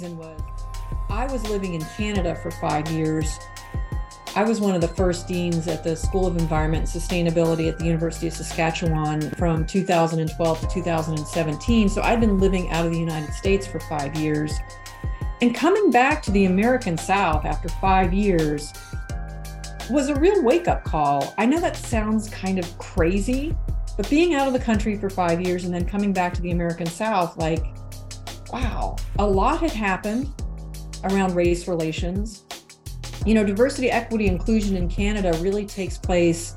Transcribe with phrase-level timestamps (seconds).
[0.00, 0.40] was
[1.08, 3.38] I was living in Canada for five years.
[4.36, 7.78] I was one of the first deans at the School of Environment and Sustainability at
[7.78, 11.88] the University of Saskatchewan from 2012 to 2017.
[11.88, 14.52] So I'd been living out of the United States for five years.
[15.40, 18.72] And coming back to the American South after five years
[19.88, 21.32] was a real wake up call.
[21.38, 23.56] I know that sounds kind of crazy,
[23.96, 26.50] but being out of the country for five years and then coming back to the
[26.50, 27.64] American South, like,
[28.54, 30.32] wow, a lot had happened
[31.02, 32.44] around race relations.
[33.26, 36.54] You know, diversity, equity, inclusion in Canada really takes place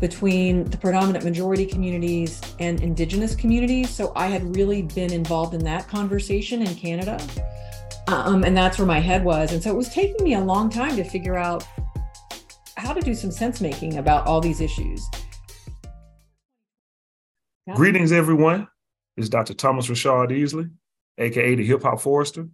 [0.00, 3.88] between the predominant majority communities and Indigenous communities.
[3.88, 7.18] So I had really been involved in that conversation in Canada.
[8.08, 9.52] Um, and that's where my head was.
[9.52, 11.66] And so it was taking me a long time to figure out
[12.76, 15.08] how to do some sense making about all these issues.
[17.74, 18.68] Greetings, everyone.
[19.16, 19.54] It's Dr.
[19.54, 20.70] Thomas Rashad Easley,
[21.18, 22.48] aka the Hip Hop Forester,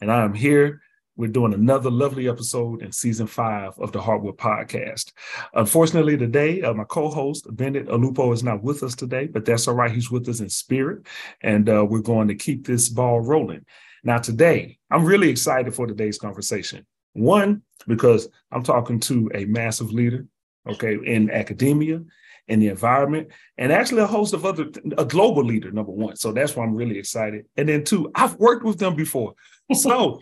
[0.00, 0.80] and I am here.
[1.16, 5.12] We're doing another lovely episode in season five of the Heartwood Podcast.
[5.52, 9.74] Unfortunately, today uh, my co-host Bennett Alupo is not with us today, but that's all
[9.74, 9.90] right.
[9.90, 11.06] He's with us in spirit,
[11.42, 13.66] and uh, we're going to keep this ball rolling.
[14.02, 16.86] Now, today I'm really excited for today's conversation.
[17.12, 20.26] One, because I'm talking to a massive leader,
[20.66, 22.02] okay, in academia,
[22.50, 24.66] in the environment, and actually a host of other,
[24.98, 26.16] a global leader, number one.
[26.16, 27.46] So that's why I'm really excited.
[27.56, 29.34] And then two, I've worked with them before.
[29.72, 30.20] So,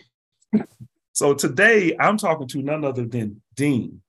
[1.12, 4.02] so today I'm talking to none other than Dean,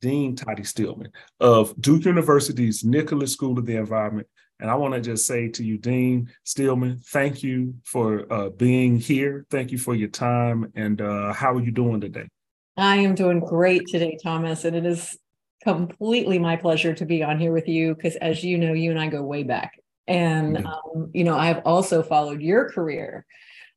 [0.00, 4.28] Dean Toddi Steelman of Duke University's Nicholas School of the Environment.
[4.60, 8.98] And I want to just say to you, Dean Steelman, thank you for uh, being
[8.98, 9.46] here.
[9.50, 10.72] Thank you for your time.
[10.74, 12.28] And uh, how are you doing today?
[12.76, 14.64] I am doing great today, Thomas.
[14.64, 15.18] And it is
[15.62, 19.00] completely my pleasure to be on here with you because, as you know, you and
[19.00, 19.80] I go way back.
[20.06, 20.66] And, mm-hmm.
[20.66, 23.26] um, you know, I've also followed your career.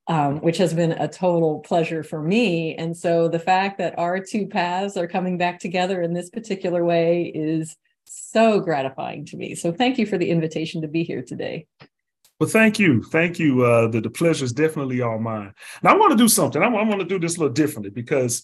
[0.08, 2.74] Um, which has been a total pleasure for me.
[2.74, 6.84] And so the fact that our two paths are coming back together in this particular
[6.84, 9.54] way is so gratifying to me.
[9.54, 11.68] So thank you for the invitation to be here today.
[12.40, 13.04] Well, thank you.
[13.04, 13.64] Thank you.
[13.64, 15.54] Uh, the, the pleasure is definitely all mine.
[15.84, 16.62] Now, I want to do something.
[16.62, 18.44] I, I want to do this a little differently because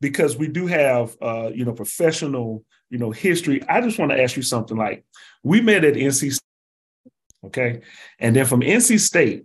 [0.00, 3.62] because we do have uh, you know professional you know history.
[3.68, 5.04] I just want to ask you something like
[5.42, 7.12] we met at NC State,
[7.46, 7.80] okay,
[8.18, 9.44] and then from NC State,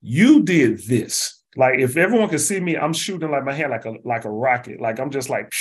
[0.00, 1.42] you did this.
[1.56, 4.30] Like if everyone can see me, I'm shooting like my hand like a like a
[4.30, 4.80] rocket.
[4.80, 5.52] Like I'm just like,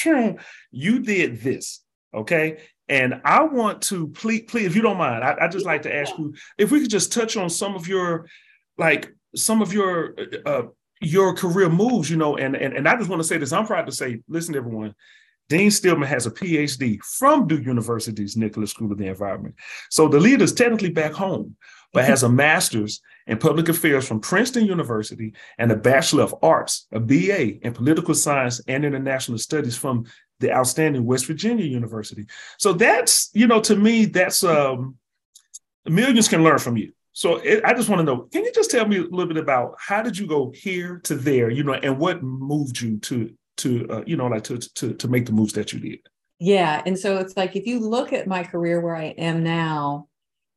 [0.72, 1.84] you did this.
[2.14, 2.58] Okay.
[2.90, 5.96] And I want to please, please, if you don't mind, I, I just like to
[5.96, 8.28] ask you if we could just touch on some of your,
[8.78, 10.16] like some of your,
[10.46, 10.64] uh,
[11.02, 13.52] your career moves, you know, and and and I just want to say this.
[13.52, 14.96] I'm proud to say, listen, everyone.
[15.50, 19.56] Dean Steelman has a PhD from Duke University's Nicholas School of the Environment.
[19.90, 21.56] So the leader is technically back home,
[21.92, 26.88] but has a master's in public affairs from Princeton University and a Bachelor of Arts,
[26.92, 30.06] a BA in political science and international studies from
[30.40, 32.26] the outstanding West Virginia University.
[32.58, 34.96] So that's, you know, to me, that's um,
[35.86, 36.94] millions can learn from you.
[37.14, 39.38] So it, I just want to know, can you just tell me a little bit
[39.38, 43.32] about how did you go here to there, you know, and what moved you to
[43.58, 46.00] to uh, you know like to to to make the moves that you did?
[46.40, 50.08] Yeah, and so it's like if you look at my career where I am now,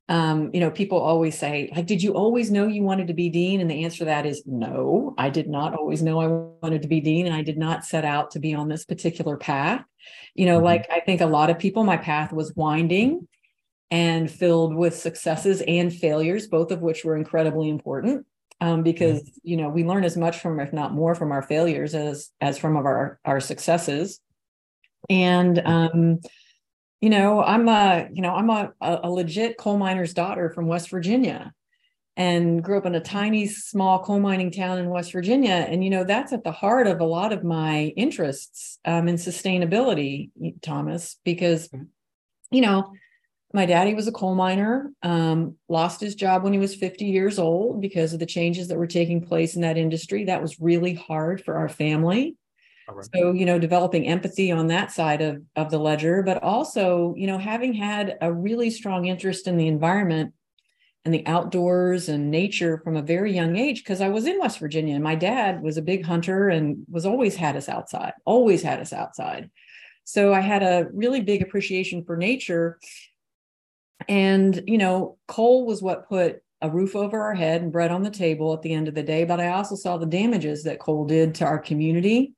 [0.09, 3.29] um, you know, people always say, like, did you always know you wanted to be
[3.29, 3.61] dean?
[3.61, 6.27] And the answer to that is no, I did not always know I
[6.63, 9.37] wanted to be dean, and I did not set out to be on this particular
[9.37, 9.85] path.
[10.35, 10.65] You know, mm-hmm.
[10.65, 13.27] like I think a lot of people, my path was winding
[13.91, 18.27] and filled with successes and failures, both of which were incredibly important.
[18.61, 21.95] Um, because you know we learn as much from, if not more, from our failures
[21.95, 24.21] as as from of our our successes.
[25.11, 26.21] And um,
[27.01, 30.91] you know, I'm a, you know, I'm a, a legit coal miner's daughter from West
[30.91, 31.53] Virginia
[32.17, 35.67] and grew up in a tiny, small coal mining town in West Virginia.
[35.69, 39.17] And, you know, that's at the heart of a lot of my interests um, in
[39.17, 40.31] sustainability,
[40.63, 41.85] Thomas, because, mm-hmm.
[42.51, 42.93] you know,
[43.57, 47.39] my daddy was a coal miner, um, lost his job when he was 50 years
[47.39, 50.25] old because of the changes that were taking place in that industry.
[50.25, 52.37] That was really hard for our family.
[52.87, 53.09] Right.
[53.15, 57.27] So, you know, developing empathy on that side of, of the ledger, but also, you
[57.27, 60.35] know, having had a really strong interest in the environment
[61.07, 64.59] and the outdoors and nature from a very young age, because I was in West
[64.59, 68.63] Virginia and my dad was a big hunter and was always had us outside, always
[68.63, 69.51] had us outside.
[70.07, 72.79] So I had a really big appreciation for nature.
[74.09, 78.03] And, you know, coal was what put a roof over our head and bread on
[78.03, 79.25] the table at the end of the day.
[79.25, 82.35] But I also saw the damages that coal did to our community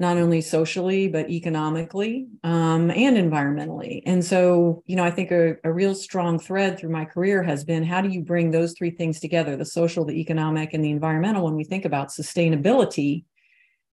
[0.00, 5.56] not only socially but economically um, and environmentally and so you know i think a,
[5.62, 8.90] a, real strong thread through my career has been how do you bring those three
[8.90, 13.24] things together the social the economic and the environmental when we think about sustainability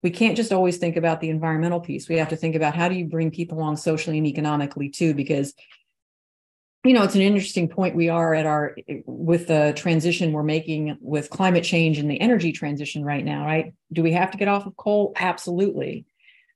[0.03, 2.89] we can't just always think about the environmental piece we have to think about how
[2.89, 5.53] do you bring people along socially and economically too because
[6.83, 8.75] you know it's an interesting point we are at our
[9.05, 13.73] with the transition we're making with climate change and the energy transition right now right?
[13.91, 15.13] Do we have to get off of coal?
[15.15, 16.05] Absolutely.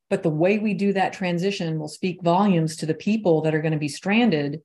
[0.10, 3.62] But the way we do that transition will speak volumes to the people that are
[3.62, 4.62] going to be stranded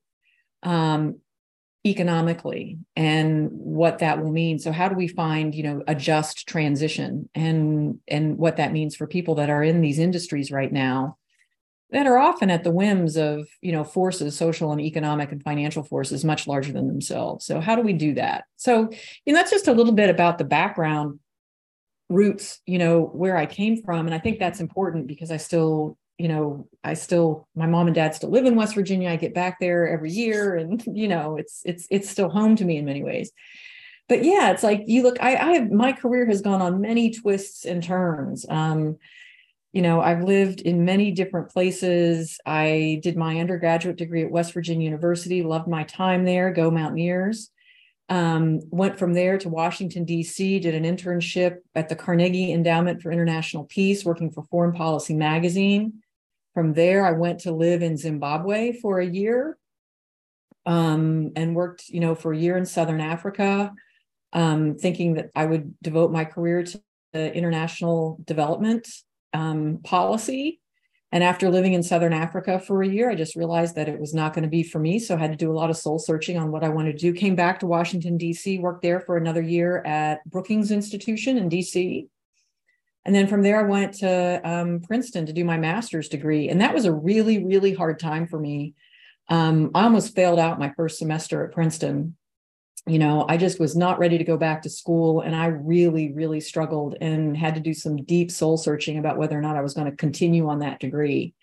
[0.63, 1.19] um,
[1.85, 4.57] economically and what that will mean.
[4.57, 8.95] So how do we find you know a just transition and and what that means
[8.95, 11.17] for people that are in these industries right now
[11.93, 15.83] that are often at the whims of you know forces social and economic and financial
[15.83, 17.45] forces much larger than themselves.
[17.45, 18.45] So how do we do that?
[18.57, 18.89] So
[19.25, 21.19] you know that's just a little bit about the background
[22.09, 24.05] roots you know where i came from.
[24.05, 27.95] And i think that's important because i still you know i still my mom and
[27.95, 29.09] dad still live in west virginia.
[29.09, 32.65] I get back there every year and you know it's it's it's still home to
[32.65, 33.31] me in many ways.
[34.09, 37.11] But yeah it's like you look i i have my career has gone on many
[37.11, 38.47] twists and turns.
[38.49, 38.97] Um
[39.73, 42.39] you know, I've lived in many different places.
[42.45, 47.49] I did my undergraduate degree at West Virginia University, loved my time there, go Mountaineers.
[48.07, 53.11] Um, went from there to Washington, D.C., did an internship at the Carnegie Endowment for
[53.11, 56.03] International Peace, working for Foreign Policy Magazine.
[56.53, 59.57] From there, I went to live in Zimbabwe for a year
[60.67, 63.73] um, and worked, you know, for a year in Southern Africa,
[64.33, 66.81] um, thinking that I would devote my career to
[67.13, 68.87] international development
[69.33, 70.59] um, policy.
[71.11, 74.15] And after living in Southern Africa for a year, I just realized that it was
[74.15, 74.97] not going to be for me.
[74.97, 76.97] So I had to do a lot of soul searching on what I wanted to
[76.97, 77.13] do.
[77.13, 82.07] Came back to Washington, D.C., worked there for another year at Brookings Institution in D.C.
[83.05, 86.49] And then from there, I went to um, Princeton to do my master's degree.
[86.49, 88.73] And that was a really, really hard time for me.
[89.29, 92.15] Um, I almost failed out my first semester at Princeton
[92.85, 95.21] you know, I just was not ready to go back to school.
[95.21, 99.37] And I really, really struggled and had to do some deep soul searching about whether
[99.37, 101.33] or not I was going to continue on that degree.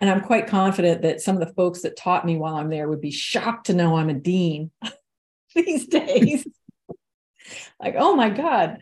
[0.00, 2.88] And I'm quite confident that some of the folks that taught me while I'm there
[2.88, 4.70] would be shocked to know I'm a dean
[5.54, 6.46] these days.
[7.80, 8.78] like, oh my God,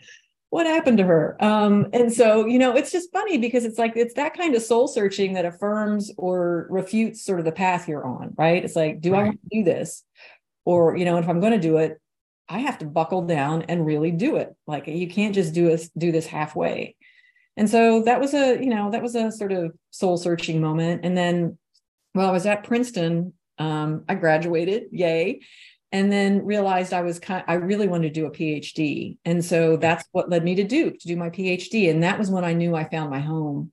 [0.51, 1.43] what happened to her?
[1.43, 4.63] Um, and so, you know, it's just funny because it's like it's that kind of
[4.63, 8.63] soul searching that affirms or refutes sort of the path you're on, right?
[8.63, 9.21] It's like, do right.
[9.21, 10.05] I want to do this?
[10.65, 12.01] Or, you know, if I'm going to do it,
[12.49, 14.55] I have to buckle down and really do it.
[14.67, 16.97] Like you can't just do this do this halfway.
[17.57, 21.05] And so that was a, you know, that was a sort of soul searching moment.
[21.05, 21.59] And then
[22.13, 25.41] while I was at Princeton, um, I graduated, yay,
[25.93, 29.19] and then realized I was kind I really wanted to do a PhD.
[29.25, 31.91] And so that's what led me to Duke to do my PhD.
[31.91, 33.73] And that was when I knew I found my home.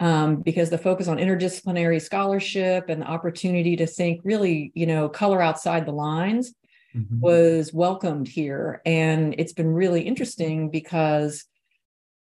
[0.00, 5.08] Um, because the focus on interdisciplinary scholarship and the opportunity to think really, you know,
[5.08, 6.52] color outside the lines
[6.94, 7.20] mm-hmm.
[7.20, 8.82] was welcomed here.
[8.84, 11.44] And it's been really interesting because,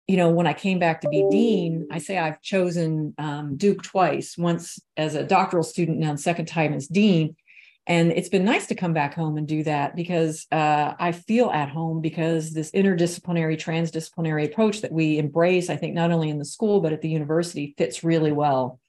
[0.07, 3.81] you know, when I came back to be dean, I say I've chosen um, Duke
[3.81, 7.35] twice, once as a doctoral student, now second time as dean.
[7.85, 11.49] And it's been nice to come back home and do that because uh, I feel
[11.51, 16.39] at home because this interdisciplinary, transdisciplinary approach that we embrace, I think, not only in
[16.39, 18.79] the school, but at the university fits really well.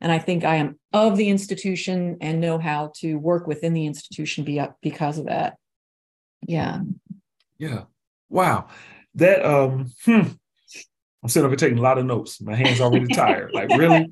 [0.00, 3.86] And I think I am of the institution and know how to work within the
[3.86, 5.56] institution be, because of that.
[6.46, 6.80] Yeah.
[7.58, 7.84] Yeah.
[8.30, 8.68] Wow.
[9.14, 10.22] That um hmm.
[11.22, 12.40] I'm sitting over taking a lot of notes.
[12.40, 13.52] My hands are already tired.
[13.52, 14.10] Like really,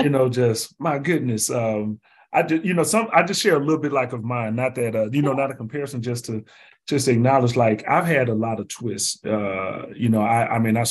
[0.00, 1.50] you know, just my goodness.
[1.50, 1.98] Um,
[2.34, 4.74] I just, you know, some I just share a little bit like of mine, not
[4.74, 6.44] that uh, you know, not a comparison, just to
[6.88, 9.24] just acknowledge like I've had a lot of twists.
[9.24, 10.84] Uh, you know, I I mean I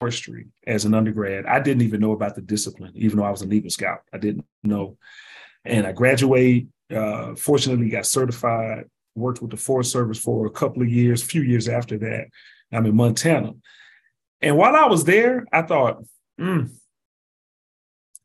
[0.00, 1.46] forestry as an undergrad.
[1.46, 4.02] I didn't even know about the discipline, even though I was an Eagle Scout.
[4.12, 4.98] I didn't know.
[5.64, 8.84] And I graduated, uh, fortunately got certified,
[9.16, 12.28] worked with the Forest Service for a couple of years, a few years after that.
[12.72, 13.54] I'm in Montana.
[14.40, 16.04] And while I was there, I thought,
[16.38, 16.70] mm,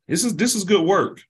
[0.08, 1.22] this is this is good work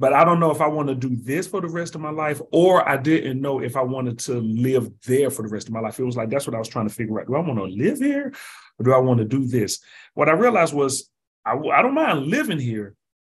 [0.00, 2.08] but I don't know if I want to do this for the rest of my
[2.10, 5.74] life, or I didn't know if I wanted to live there for the rest of
[5.74, 6.00] my life.
[6.00, 7.26] It was like that's what I was trying to figure out.
[7.26, 8.32] Do I want to live here,
[8.78, 9.78] or do I want to do this?
[10.14, 11.10] What I realized was
[11.44, 12.94] I, I don't mind living here,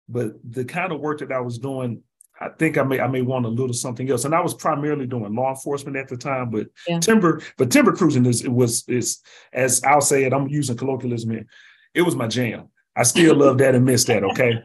[0.08, 2.00] but the kind of work that I was doing,
[2.40, 4.24] I think I may I may want a little something else.
[4.24, 7.00] And I was primarily doing law enforcement at the time, but yeah.
[7.00, 9.20] timber, but timber cruising is it was is
[9.52, 10.32] as I'll say it.
[10.32, 11.46] I'm using colloquialism here.
[11.92, 12.68] It was my jam.
[12.94, 14.22] I still love that and miss that.
[14.22, 14.60] Okay.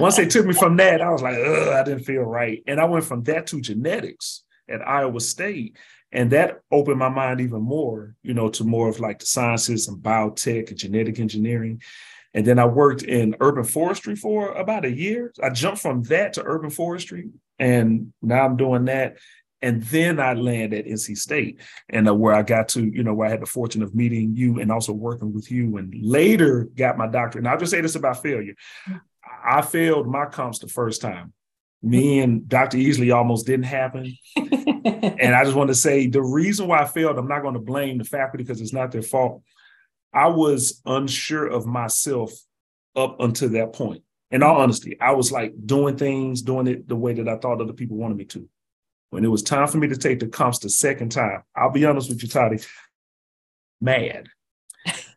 [0.00, 2.62] Once they took me from that, I was like, Ugh, I didn't feel right.
[2.66, 5.76] And I went from that to genetics at Iowa State.
[6.12, 9.88] And that opened my mind even more, you know, to more of like the sciences
[9.88, 11.82] and biotech and genetic engineering.
[12.34, 15.32] And then I worked in urban forestry for about a year.
[15.42, 19.18] I jumped from that to urban forestry, and now I'm doing that.
[19.64, 23.14] And then I landed at NC State, and uh, where I got to, you know,
[23.14, 26.68] where I had the fortune of meeting you and also working with you, and later
[26.76, 27.44] got my doctorate.
[27.44, 28.54] And I'll just say this about failure:
[29.42, 31.32] I failed my comps the first time.
[31.82, 32.76] Me and Dr.
[32.76, 34.14] Easley almost didn't happen.
[34.36, 37.60] and I just want to say the reason why I failed, I'm not going to
[37.60, 39.42] blame the faculty because it's not their fault.
[40.12, 42.32] I was unsure of myself
[42.94, 44.02] up until that point.
[44.30, 47.62] In all honesty, I was like doing things, doing it the way that I thought
[47.62, 48.46] other people wanted me to.
[49.10, 51.84] When it was time for me to take the comps the second time, I'll be
[51.84, 52.66] honest with you, Toddi,
[53.80, 54.28] mad.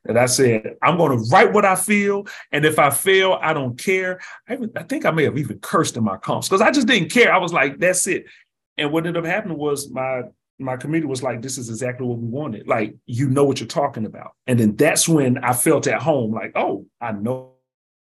[0.06, 2.28] And I said, I'm going to write what I feel.
[2.52, 4.22] And if I fail, I don't care.
[4.48, 7.12] I, I think I may have even cursed in my comps because I just didn't
[7.12, 7.34] care.
[7.34, 8.26] I was like, that's it.
[8.78, 10.22] And what ended up happening was my
[10.60, 12.68] my committee was like, this is exactly what we wanted.
[12.68, 14.32] Like, you know what you're talking about.
[14.48, 17.57] And then that's when I felt at home, like, oh, I know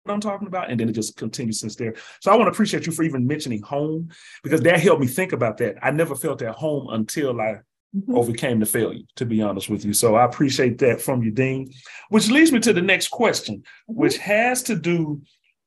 [0.07, 0.69] what I'm talking about.
[0.69, 1.95] And then it just continues since there.
[2.21, 4.09] So I want to appreciate you for even mentioning home
[4.43, 5.75] because that helped me think about that.
[5.81, 7.59] I never felt at home until I
[7.95, 8.15] mm-hmm.
[8.15, 9.93] overcame the failure, to be honest with you.
[9.93, 11.71] So I appreciate that from you, Dean.
[12.09, 13.99] Which leads me to the next question, mm-hmm.
[13.99, 15.21] which has to do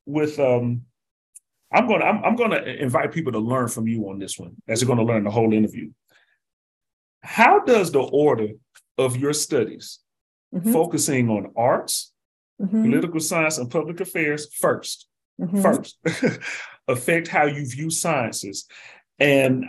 [0.07, 0.83] with um,
[1.73, 4.81] I'm gonna I'm, I'm, gonna invite people to learn from you on this one, as
[4.81, 5.91] they're gonna learn the whole interview.
[7.23, 8.49] How does the order
[8.99, 10.01] of your studies,
[10.55, 10.73] mm-hmm.
[10.73, 12.10] focusing on arts,
[12.61, 12.83] mm-hmm.
[12.83, 15.05] political science, and public affairs 1st
[15.41, 15.63] mm-hmm.
[15.63, 15.99] first,
[16.89, 18.67] affect how you view sciences?
[19.19, 19.65] And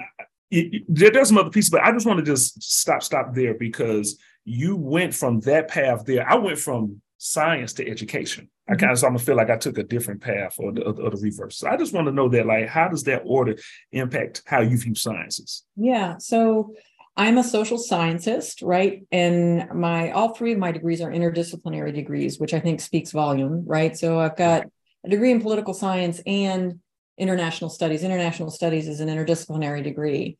[0.49, 3.53] it, it, there's some other pieces, but I just want to just stop stop there
[3.53, 6.29] because you went from that path there.
[6.29, 8.49] I went from science to education.
[8.67, 10.83] I kind of so I'm gonna feel like I took a different path or the,
[10.83, 11.57] or the reverse.
[11.57, 13.55] So I just want to know that, like, how does that order
[13.91, 15.63] impact how you view sciences?
[15.75, 16.17] Yeah.
[16.17, 16.73] So
[17.21, 19.03] I'm a social scientist, right?
[19.11, 23.63] And my all three of my degrees are interdisciplinary degrees, which I think speaks volume,
[23.67, 23.95] right?
[23.95, 24.65] So I've got
[25.05, 26.79] a degree in political science and
[27.19, 28.03] international studies.
[28.03, 30.39] International studies is an interdisciplinary degree.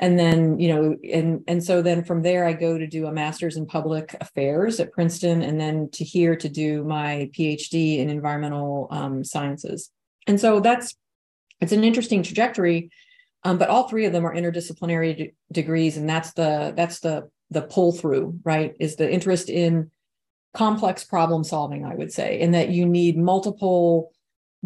[0.00, 3.12] And then, you know, and and so then from there I go to do a
[3.12, 8.10] master's in public affairs at Princeton and then to here to do my PhD in
[8.10, 9.92] environmental um, sciences.
[10.26, 10.96] And so that's
[11.60, 12.90] it's an interesting trajectory
[13.46, 17.62] um, but all three of them are interdisciplinary degrees, and that's the that's the the
[17.62, 18.74] pull through, right?
[18.80, 19.92] Is the interest in
[20.52, 24.10] complex problem solving, I would say, in that you need multiple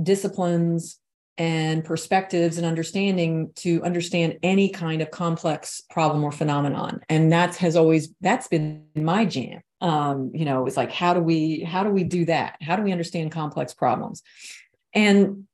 [0.02, 0.98] disciplines
[1.36, 7.00] and perspectives and understanding to understand any kind of complex problem or phenomenon.
[7.10, 9.60] And that has always that's been my jam.
[9.82, 12.56] Um you know it's like how do we how do we do that?
[12.62, 14.22] How do we understand complex problems?
[14.94, 15.44] And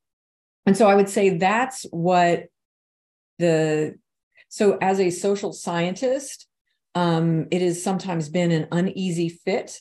[0.66, 2.46] and so i would say that's what
[3.38, 3.98] the
[4.48, 6.46] so as a social scientist
[6.94, 9.80] um, it has sometimes been an uneasy fit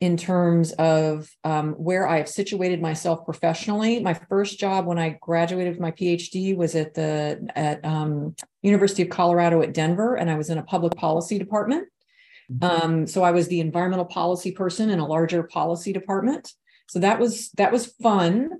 [0.00, 4.00] in terms of um, where I have situated myself professionally.
[4.00, 9.02] My first job when I graduated with my PhD was at the at um, University
[9.02, 11.88] of Colorado at Denver, and I was in a public policy department.
[12.52, 12.84] Mm-hmm.
[12.84, 16.52] Um, so I was the environmental policy person in a larger policy department.
[16.88, 18.50] So that was that was fun.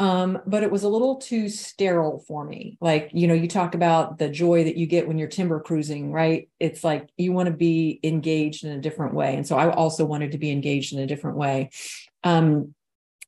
[0.00, 2.78] Um, but it was a little too sterile for me.
[2.80, 6.12] Like, you know, you talk about the joy that you get when you're timber cruising,
[6.12, 6.48] right?
[6.60, 9.34] It's like you want to be engaged in a different way.
[9.34, 11.70] And so I also wanted to be engaged in a different way.
[12.22, 12.74] Um,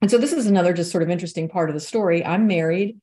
[0.01, 2.25] and so this is another just sort of interesting part of the story.
[2.25, 3.01] I'm married.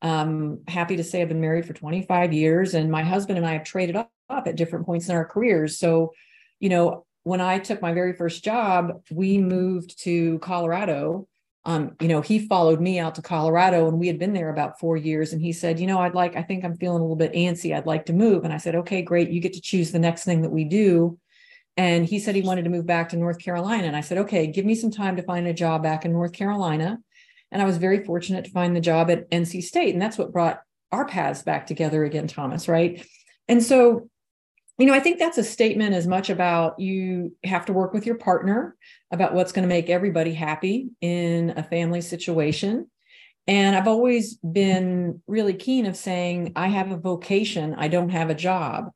[0.00, 3.54] Um, happy to say I've been married for 25 years, and my husband and I
[3.54, 5.78] have traded up, at different points in our careers.
[5.78, 6.12] So,
[6.60, 11.26] you know, when I took my very first job, we moved to Colorado
[11.68, 14.80] um, you know, he followed me out to Colorado and we had been there about
[14.80, 15.34] four years.
[15.34, 17.76] And he said, you know, I'd like, I think I'm feeling a little bit antsy.
[17.76, 18.44] I'd like to move.
[18.44, 19.28] And I said, okay, great.
[19.28, 21.18] You get to choose the next thing that we do.
[21.76, 23.86] And he said he wanted to move back to North Carolina.
[23.86, 26.32] And I said, okay, give me some time to find a job back in North
[26.32, 27.00] Carolina.
[27.52, 29.92] And I was very fortunate to find the job at NC State.
[29.92, 33.06] And that's what brought our paths back together again, Thomas, right?
[33.46, 34.08] And so
[34.78, 38.06] you know, I think that's a statement as much about you have to work with
[38.06, 38.76] your partner
[39.10, 42.88] about what's going to make everybody happy in a family situation.
[43.48, 48.30] And I've always been really keen of saying, I have a vocation, I don't have
[48.30, 48.92] a job.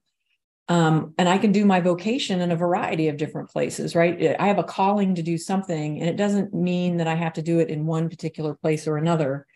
[0.69, 4.37] Um, and I can do my vocation in a variety of different places, right?
[4.39, 7.43] I have a calling to do something, and it doesn't mean that I have to
[7.43, 9.47] do it in one particular place or another.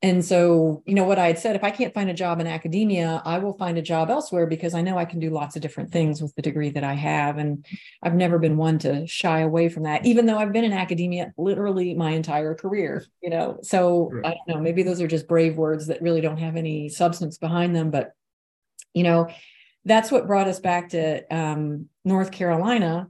[0.00, 2.46] And so, you know, what I had said, if I can't find a job in
[2.46, 5.62] academia, I will find a job elsewhere because I know I can do lots of
[5.62, 7.38] different things with the degree that I have.
[7.38, 7.66] And
[8.00, 11.32] I've never been one to shy away from that, even though I've been in academia
[11.36, 13.58] literally my entire career, you know.
[13.62, 14.12] So.
[14.24, 17.38] I don't know, maybe those are just brave words that really don't have any substance
[17.38, 17.90] behind them.
[17.90, 18.12] But,
[18.94, 19.28] you know,
[19.84, 23.08] that's what brought us back to um, North Carolina.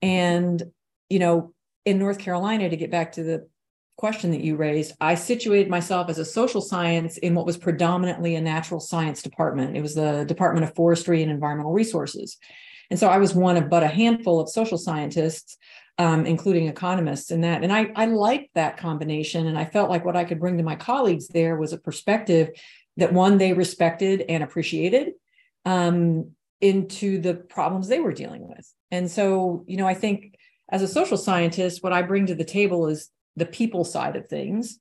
[0.00, 0.62] And,
[1.08, 1.52] you know,
[1.84, 3.48] in North Carolina, to get back to the
[4.02, 8.34] question that you raised, I situated myself as a social science in what was predominantly
[8.34, 9.76] a natural science department.
[9.76, 12.36] It was the Department of Forestry and Environmental Resources.
[12.90, 15.56] And so I was one of but a handful of social scientists,
[15.98, 17.62] um, including economists in that.
[17.62, 19.46] And I, I liked that combination.
[19.46, 22.50] And I felt like what I could bring to my colleagues there was a perspective
[22.96, 25.12] that one, they respected and appreciated
[25.64, 28.68] um, into the problems they were dealing with.
[28.90, 30.34] And so, you know, I think
[30.72, 34.28] as a social scientist, what I bring to the table is the people side of
[34.28, 34.78] things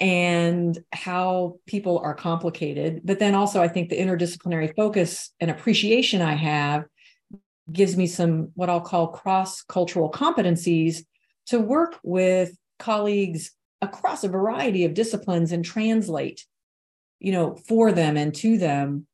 [0.00, 3.00] and how people are complicated.
[3.04, 6.84] But then also, I think the interdisciplinary focus and appreciation I have
[7.72, 11.04] gives me some what I'll call cross cultural competencies
[11.46, 13.50] to work with colleagues
[13.82, 16.46] across a variety of disciplines and translate
[17.20, 19.06] you know for them and to them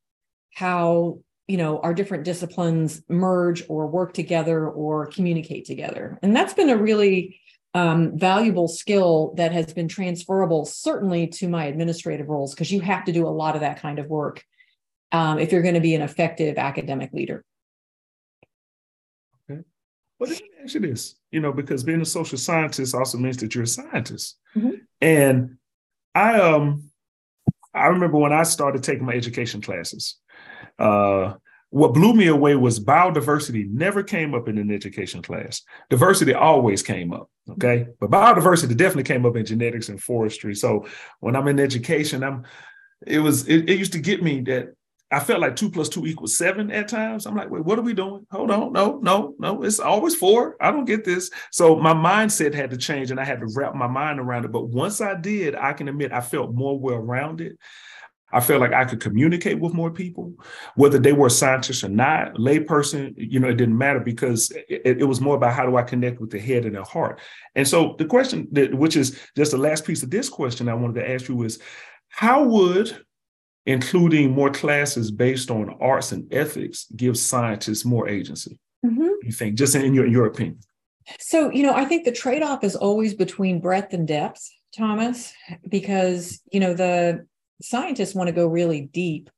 [0.54, 6.54] how you know our different disciplines merge or work together or communicate together and that's
[6.54, 7.40] been a really
[7.74, 13.04] um, valuable skill that has been transferable certainly to my administrative roles because you have
[13.04, 14.44] to do a lot of that kind of work
[15.12, 17.44] um, if you're going to be an effective academic leader.
[19.50, 19.62] Okay.
[20.18, 23.36] Well let me ask you this you know because being a social scientist also means
[23.38, 24.38] that you're a scientist.
[24.56, 24.76] Mm-hmm.
[25.00, 25.56] and
[26.14, 26.88] i um
[27.74, 30.20] i remember when i started taking my education classes
[30.78, 31.34] uh
[31.74, 35.62] what blew me away was biodiversity never came up in an education class.
[35.90, 37.28] Diversity always came up.
[37.50, 37.88] Okay.
[37.98, 40.54] But biodiversity definitely came up in genetics and forestry.
[40.54, 40.86] So
[41.18, 42.44] when I'm in education, I'm
[43.04, 44.68] it was it, it used to get me that
[45.10, 47.26] I felt like two plus two equals seven at times.
[47.26, 48.24] I'm like, wait, what are we doing?
[48.30, 48.72] Hold on.
[48.72, 49.64] No, no, no.
[49.64, 50.56] It's always four.
[50.60, 51.28] I don't get this.
[51.50, 54.52] So my mindset had to change and I had to wrap my mind around it.
[54.52, 57.58] But once I did, I can admit I felt more well rounded.
[58.34, 60.34] I felt like I could communicate with more people,
[60.74, 65.04] whether they were scientists or not, layperson, you know, it didn't matter because it, it,
[65.04, 67.20] was more about how do I connect with the head and the heart.
[67.54, 70.74] And so the question that, which is just the last piece of this question I
[70.74, 71.60] wanted to ask you is
[72.08, 73.04] how would
[73.66, 78.58] including more classes based on arts and ethics give scientists more agency?
[78.84, 79.10] Mm-hmm.
[79.22, 80.58] You think, just in your, in your opinion?
[81.20, 85.32] So, you know, I think the trade off is always between breadth and depth, Thomas,
[85.68, 87.26] because, you know, the
[87.62, 89.30] scientists want to go really deep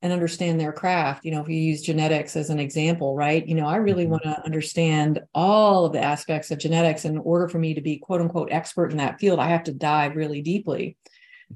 [0.00, 1.24] and understand their craft.
[1.24, 3.46] You know, if you use genetics as an example, right?
[3.46, 4.12] You know, I really mm-hmm.
[4.12, 7.04] want to understand all of the aspects of genetics.
[7.04, 9.72] In order for me to be quote unquote expert in that field, I have to
[9.72, 10.96] dive really deeply.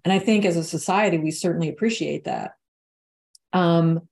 [0.04, 2.52] And I think as a society, we certainly appreciate that.
[3.52, 4.08] Um,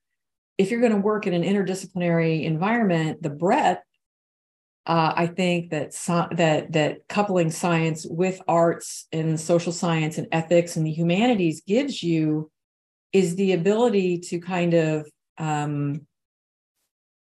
[0.59, 3.83] if you're going to work in an interdisciplinary environment, the breadth
[4.91, 10.27] uh, I think that so, that that coupling science with arts and social science and
[10.33, 12.51] ethics and the humanities gives you
[13.13, 16.09] is the ability to kind of um,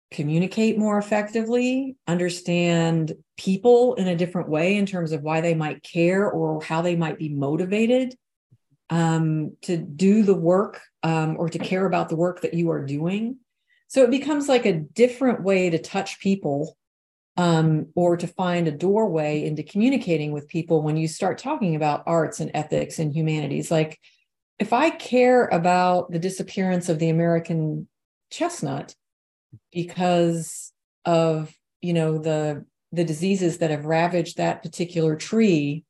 [0.10, 5.84] communicate more effectively, understand people in a different way in terms of why they might
[5.84, 8.16] care or how they might be motivated
[8.90, 12.84] um, to do the work um, or to care about the work that you are
[12.84, 13.38] doing.
[13.90, 16.76] So it becomes like a different way to touch people
[17.38, 22.04] um, or to find a doorway into communicating with people when you start talking about
[22.06, 23.72] arts and ethics and humanities.
[23.72, 24.00] Like,
[24.60, 27.88] if I care about the disappearance of the American
[28.30, 28.94] chestnut
[29.72, 30.72] because
[31.06, 35.86] of you know the the diseases that have ravaged that particular tree,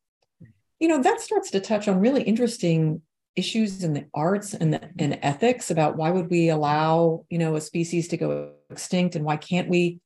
[0.80, 3.02] you know that starts to touch on really interesting
[3.36, 7.56] issues in the arts and the, and ethics about why would we allow you know
[7.56, 10.00] a species to go extinct and why can't we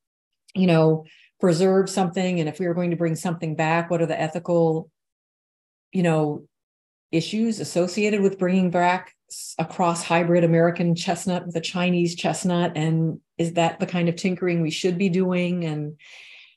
[0.56, 1.06] you know
[1.44, 4.90] preserve something and if we were going to bring something back what are the ethical
[5.92, 6.48] you know
[7.12, 9.14] issues associated with bringing back
[9.60, 12.72] a cross hybrid american chestnut with a chinese chestnut?
[12.78, 15.66] And is that the kind of tinkering we should be doing?
[15.66, 15.98] And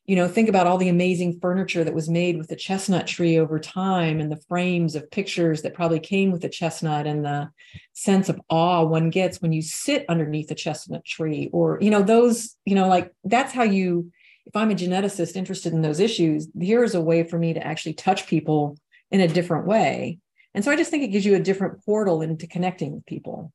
[0.04, 3.38] you know think about all the amazing furniture that was made with the chestnut tree
[3.38, 7.50] over time and the frames of pictures that probably came with the chestnut and the
[7.92, 12.02] sense of awe one gets when you sit underneath a chestnut tree or you know
[12.02, 14.10] those you know like that's how you
[14.46, 17.66] if I'm a geneticist interested in those issues, here is a way for me to
[17.66, 18.78] actually touch people
[19.10, 20.18] in a different way.
[20.54, 23.52] And so I just think it gives you a different portal into connecting with people.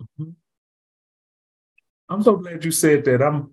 [0.00, 0.30] Mm-hmm.
[2.08, 3.20] I'm so glad you said that.
[3.20, 3.52] I'm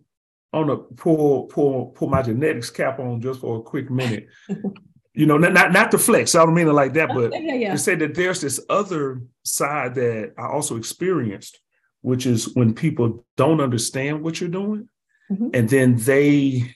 [0.53, 4.27] on a pull pull pull my genetics cap on just for a quick minute.
[5.13, 6.35] you know, not, not not to flex.
[6.35, 7.71] I don't mean it like that, but yeah, yeah.
[7.71, 11.59] to say that there's this other side that I also experienced,
[12.01, 14.87] which is when people don't understand what you're doing
[15.31, 15.49] mm-hmm.
[15.53, 16.74] and then they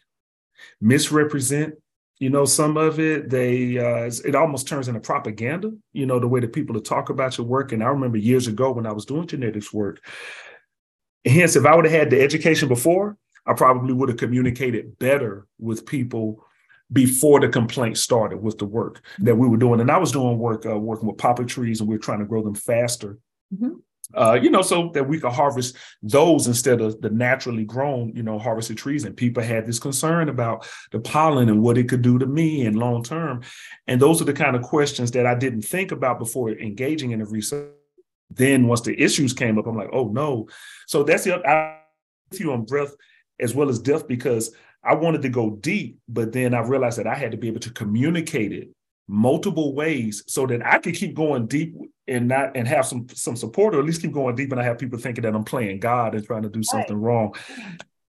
[0.81, 1.75] misrepresent
[2.19, 6.27] you know some of it they uh, it almost turns into propaganda you know the
[6.27, 9.05] way that people talk about your work and i remember years ago when i was
[9.05, 10.03] doing genetics work
[11.25, 15.47] hence if i would have had the education before i probably would have communicated better
[15.57, 16.43] with people
[16.91, 19.79] before the complaint started with the work that we were doing.
[19.79, 22.25] And I was doing work uh, working with poplar trees, and we were trying to
[22.25, 23.19] grow them faster.
[23.53, 23.75] Mm-hmm.
[24.15, 28.23] Uh, you know, so that we could harvest those instead of the naturally grown, you
[28.23, 29.03] know, harvested trees.
[29.03, 32.65] And people had this concern about the pollen and what it could do to me
[32.65, 33.43] and long term.
[33.85, 37.19] And those are the kind of questions that I didn't think about before engaging in
[37.19, 37.69] the research.
[38.31, 40.47] Then once the issues came up, I'm like, oh no.
[40.87, 41.75] So that's the I
[42.33, 42.95] you on breath
[43.39, 44.51] as well as depth because
[44.83, 47.59] I wanted to go deep, but then I realized that I had to be able
[47.61, 48.69] to communicate it
[49.07, 51.75] multiple ways so that I could keep going deep
[52.09, 54.63] and not and have some some support or at least keep going deep and I
[54.63, 57.13] have people thinking that I'm playing God and trying to do something right.
[57.13, 57.35] wrong.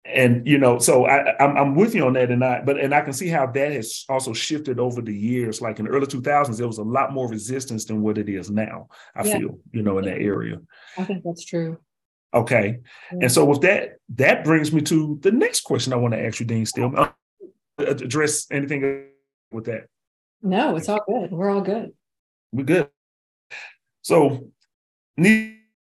[0.04, 2.92] And you know, so I, I'm, I'm with you on that, and I but and
[2.92, 5.60] I can see how that has also shifted over the years.
[5.60, 8.50] Like in the early 2000s, there was a lot more resistance than what it is
[8.50, 8.88] now.
[9.14, 9.38] I yeah.
[9.38, 10.60] feel, you know, in that area.
[10.98, 11.78] I think that's true.
[12.32, 12.78] Okay.
[13.10, 16.40] And so with that, that brings me to the next question I want to ask
[16.40, 16.92] you, Dean Steele.
[16.96, 17.10] Uh,
[17.78, 19.06] address anything
[19.52, 19.86] with that?
[20.42, 21.30] No, it's all good.
[21.30, 21.92] We're all good.
[22.52, 22.88] We're good.
[24.02, 24.50] So
[25.16, 25.54] neither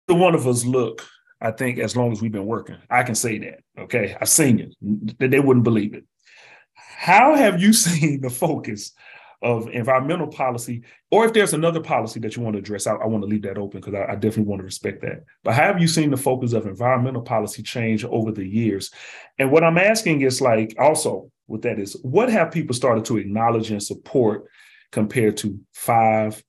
[0.09, 1.07] one of us look,
[1.41, 2.77] I think, as long as we've been working.
[2.91, 3.61] I can say that.
[3.79, 4.17] Okay.
[4.21, 5.19] I've seen it.
[5.19, 6.05] They wouldn't believe it.
[6.75, 8.93] How have you seen the focus
[9.43, 13.07] of environmental policy, or if there's another policy that you want to address, I, I
[13.07, 15.25] want to leave that open because I, I, definitely want to respect that.
[15.43, 18.93] But have you seen the focus of environmental policy change over the years?
[19.39, 23.19] And what I'm asking is like also with that is what have people started to
[23.19, 24.45] acknowledge and support
[24.93, 26.43] compared to five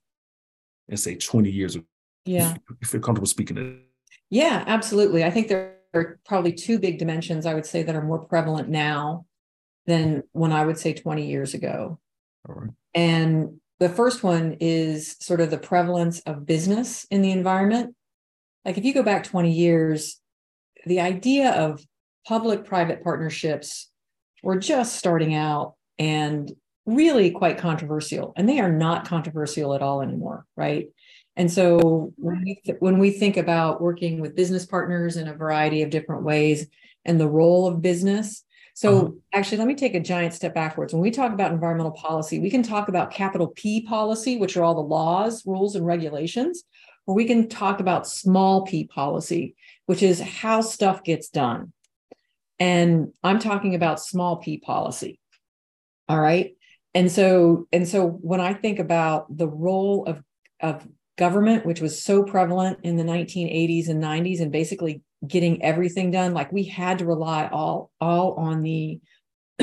[0.90, 1.86] and say 20 years ago?
[2.26, 2.56] Yeah.
[2.82, 3.78] If you're comfortable speaking to
[4.30, 5.24] Yeah, absolutely.
[5.24, 8.70] I think there are probably two big dimensions I would say that are more prevalent
[8.70, 9.26] now
[9.86, 12.00] than when I would say 20 years ago.
[12.94, 17.96] And the first one is sort of the prevalence of business in the environment.
[18.64, 20.20] Like if you go back 20 years,
[20.86, 21.86] the idea of
[22.26, 23.90] public private partnerships
[24.42, 26.52] were just starting out and
[26.86, 28.34] really quite controversial.
[28.36, 30.88] And they are not controversial at all anymore, right?
[31.36, 35.34] And so when we, th- when we think about working with business partners in a
[35.34, 36.68] variety of different ways
[37.06, 38.44] and the role of business,
[38.76, 39.12] so uh-huh.
[39.34, 40.94] actually, let me take a giant step backwards.
[40.94, 44.64] When we talk about environmental policy, we can talk about capital P policy, which are
[44.64, 46.64] all the laws, rules, and regulations,
[47.06, 51.74] or we can talk about small p policy, which is how stuff gets done.
[52.60, 55.20] And I'm talking about small p policy.
[56.08, 56.56] All right.
[56.96, 60.24] And so, and so when I think about the role of,
[60.60, 66.12] of government, which was so prevalent in the 1980s and 90s, and basically getting everything
[66.12, 69.00] done like we had to rely all all on the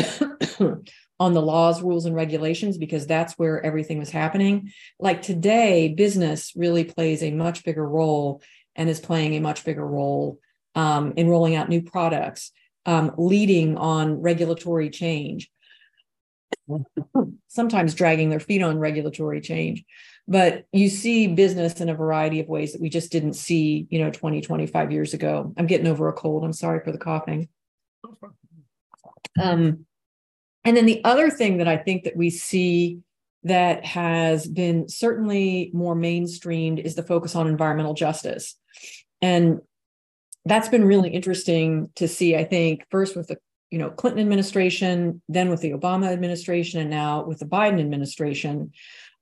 [1.21, 4.73] on the laws rules and regulations because that's where everything was happening.
[4.99, 8.43] Like today business really plays a much bigger role
[8.75, 10.39] and is playing a much bigger role
[10.75, 12.53] um, in rolling out new products
[12.87, 15.51] um, leading on regulatory change
[17.49, 19.85] sometimes dragging their feet on regulatory change.
[20.29, 23.99] But you see business in a variety of ways that we just didn't see you
[23.99, 25.53] know 20 25 years ago.
[25.57, 26.45] I'm getting over a cold.
[26.45, 27.49] I'm sorry for the coughing.
[29.41, 29.87] Um,
[30.65, 32.99] and then the other thing that i think that we see
[33.43, 38.55] that has been certainly more mainstreamed is the focus on environmental justice.
[39.23, 39.61] And
[40.45, 43.39] that's been really interesting to see i think first with the
[43.71, 48.73] you know clinton administration then with the obama administration and now with the biden administration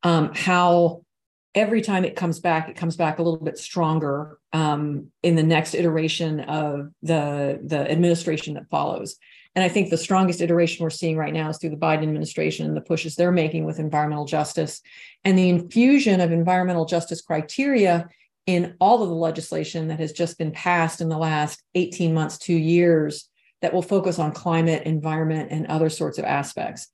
[0.04, 1.02] um, how
[1.54, 5.42] every time it comes back, it comes back a little bit stronger um, in the
[5.42, 9.16] next iteration of the the administration that follows.
[9.54, 12.66] And I think the strongest iteration we're seeing right now is through the Biden administration
[12.66, 14.80] and the pushes they're making with environmental justice
[15.24, 18.08] and the infusion of environmental justice criteria
[18.46, 22.38] in all of the legislation that has just been passed in the last 18 months,
[22.38, 23.28] two years,
[23.61, 26.88] that will focus on climate, environment, and other sorts of aspects.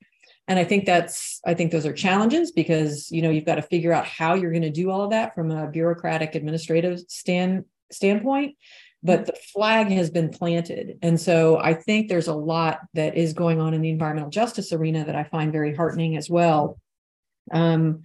[0.47, 3.63] And i think that's i think those are challenges because you know you've got to
[3.63, 7.65] figure out how you're going to do all of that from a bureaucratic administrative stand
[7.91, 8.55] standpoint
[9.01, 10.97] but the flag has been planted.
[11.01, 14.71] And so i think there's a lot that is going on in the environmental justice
[14.71, 16.79] arena that i find very heartening as well.
[17.51, 18.03] Um,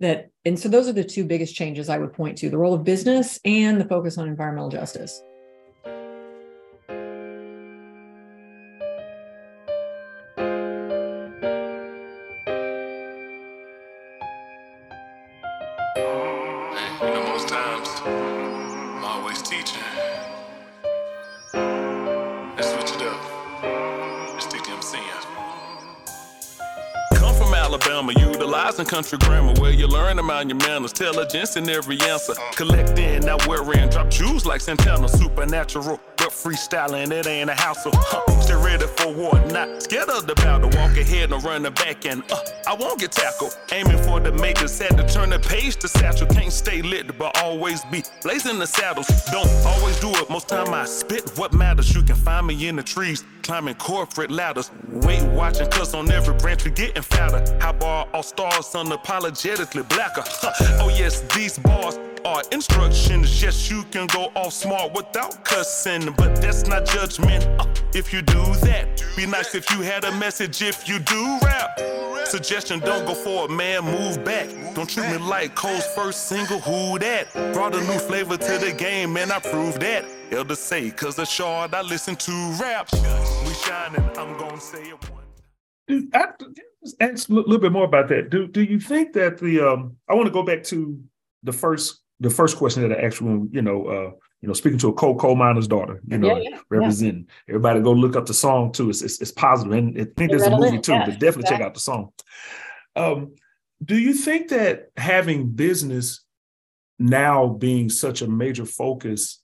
[0.00, 2.74] that and so those are the two biggest changes i would point to the role
[2.74, 5.22] of business and the focus on environmental justice
[28.92, 29.54] country grammar.
[29.58, 32.34] Where you learn about your manners, intelligence in every answer.
[32.56, 35.98] Collecting, not wearing, drop jewels like Santana, supernatural
[36.32, 37.92] freestyling, it ain't a hassle.
[37.94, 38.40] Huh.
[38.40, 40.70] Stay ready for war, not scared of the battle.
[40.80, 43.56] Walk ahead and run the back, and uh, I won't get tackled.
[43.72, 46.26] Aiming for the majors, had to turn the page to satchel.
[46.28, 49.08] Can't stay lit, but always be blazing the saddles.
[49.30, 51.94] Don't always do it, most time I spit what matters.
[51.94, 54.70] You can find me in the trees, climbing corporate ladders.
[54.90, 57.44] Wait, watching, cause on every branch we getting fatter.
[57.60, 60.24] How bar all stars unapologetically blacker.
[60.26, 60.52] Huh.
[60.80, 63.42] Oh, yes, these bars are instructions.
[63.42, 67.44] Yes, you can go off smart without cussing, but that's not judgment.
[67.60, 70.62] Uh, if you do that, be nice if you had a message.
[70.62, 71.78] If you do rap,
[72.26, 74.48] suggestion don't go forward, man, move back.
[74.74, 76.60] Don't treat me like Cole's first single.
[76.60, 77.32] Who that?
[77.52, 80.04] Brought a new flavor to the game, and I proved that.
[80.30, 82.88] Elder say, cause the shard I listen to rap.
[82.92, 84.98] We shining, I'm gonna say it
[87.00, 88.30] ask a little bit more about that.
[88.30, 91.00] Do do you think that the um I want to go back to
[91.42, 94.78] the first the first question that I asked when, you know, uh, you know, speaking
[94.78, 97.54] to a coal coal miner's daughter, you know, yeah, yeah, representing yeah.
[97.54, 98.90] everybody go look up the song too.
[98.90, 100.92] It's it's, it's positive, and I think there's a movie too.
[100.92, 102.12] but definitely check out the song.
[102.96, 103.34] Um,
[103.84, 106.24] do you think that having business
[106.98, 109.42] now being such a major focus,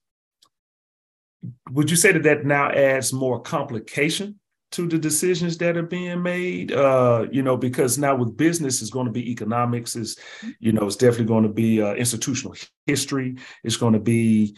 [1.70, 4.37] would you say that that now adds more complication
[4.70, 8.90] to the decisions that are being made uh you know because now with business is
[8.90, 10.18] going to be economics is
[10.60, 12.54] you know it's definitely going to be uh, institutional
[12.86, 14.56] history it's going to be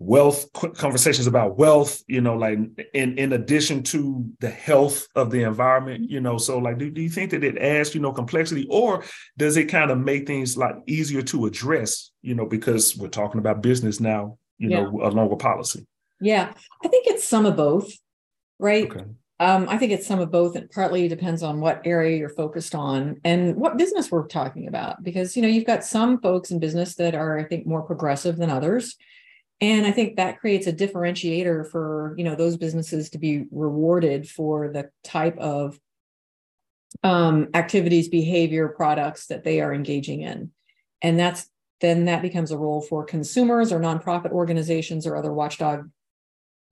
[0.00, 2.58] wealth conversations about wealth you know like
[2.94, 7.02] in in addition to the health of the environment you know so like do, do
[7.02, 9.04] you think that it adds you know complexity or
[9.36, 13.38] does it kind of make things like easier to address you know because we're talking
[13.38, 14.80] about business now you yeah.
[14.80, 15.86] know along with policy
[16.18, 16.50] yeah
[16.82, 17.92] i think it's some of both
[18.58, 19.04] right okay.
[19.40, 20.54] Um, I think it's some of both.
[20.54, 25.02] It partly depends on what area you're focused on and what business we're talking about.
[25.02, 28.36] Because you know, you've got some folks in business that are, I think, more progressive
[28.36, 28.96] than others,
[29.62, 34.28] and I think that creates a differentiator for you know those businesses to be rewarded
[34.28, 35.80] for the type of
[37.02, 40.50] um, activities, behavior, products that they are engaging in,
[41.00, 41.48] and that's
[41.80, 45.88] then that becomes a role for consumers or nonprofit organizations or other watchdog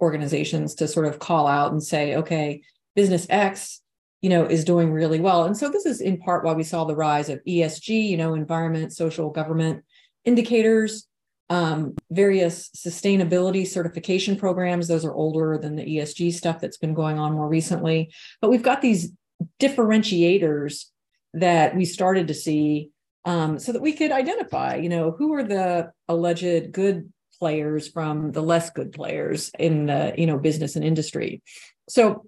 [0.01, 2.63] organizations to sort of call out and say, okay,
[2.95, 3.81] business X,
[4.21, 5.45] you know, is doing really well.
[5.45, 8.35] And so this is in part why we saw the rise of ESG, you know,
[8.35, 9.85] environment, social government
[10.25, 11.07] indicators,
[11.51, 14.89] um, various sustainability certification programs.
[14.89, 18.13] Those are older than the ESG stuff that's been going on more recently.
[18.41, 19.13] But we've got these
[19.61, 20.87] differentiators
[21.35, 22.91] that we started to see
[23.25, 28.33] um, so that we could identify, you know, who are the alleged good players from
[28.33, 31.43] the less good players in the you know business and industry.
[31.89, 32.27] So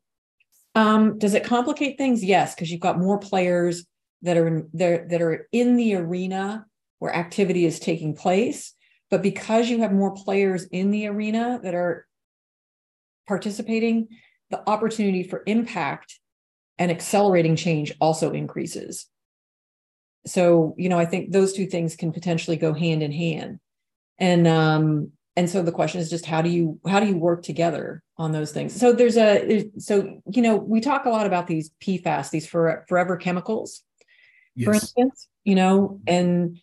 [0.75, 2.25] um, does it complicate things?
[2.25, 3.87] Yes because you've got more players
[4.23, 6.67] that are in there that are in the arena
[6.99, 8.75] where activity is taking place.
[9.11, 12.07] But because you have more players in the arena that are
[13.27, 14.09] participating
[14.51, 16.19] the opportunity for impact
[16.79, 19.07] and accelerating change also increases.
[20.27, 23.59] So you know i think those two things can potentially go hand in hand
[24.21, 27.43] and um and so the question is just how do you how do you work
[27.43, 28.79] together on those things?
[28.79, 32.85] So there's a so you know we talk a lot about these pfas these for,
[32.89, 33.83] forever chemicals
[34.55, 34.67] yes.
[34.67, 36.61] for instance you know and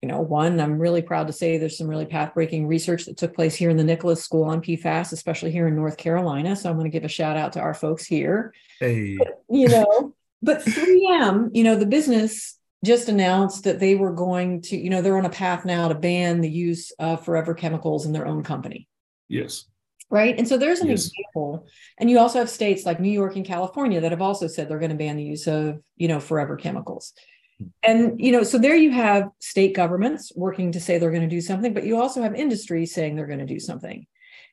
[0.00, 3.34] you know one i'm really proud to say there's some really path-breaking research that took
[3.34, 6.56] place here in the nicholas school on pfas especially here in north carolina.
[6.56, 8.54] So i'm going to give a shout out to our folks here.
[8.80, 9.16] Hey.
[9.16, 14.62] But, you know but 3m you know the business just announced that they were going
[14.62, 18.06] to, you know, they're on a path now to ban the use of forever chemicals
[18.06, 18.88] in their own company.
[19.28, 19.64] Yes.
[20.10, 20.38] Right.
[20.38, 21.06] And so there's an yes.
[21.06, 21.66] example.
[21.98, 24.78] And you also have states like New York and California that have also said they're
[24.78, 27.12] going to ban the use of, you know, forever chemicals.
[27.58, 27.66] Hmm.
[27.82, 31.28] And, you know, so there you have state governments working to say they're going to
[31.28, 34.06] do something, but you also have industry saying they're going to do something.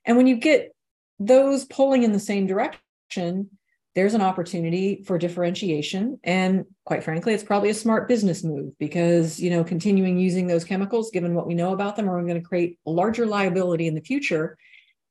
[0.03, 0.75] And when you get
[1.19, 3.49] those pulling in the same direction,
[3.95, 6.19] there's an opportunity for differentiation.
[6.23, 10.65] And quite frankly it's probably a smart business move because you know continuing using those
[10.65, 14.01] chemicals given what we know about them are going to create larger liability in the
[14.01, 14.57] future.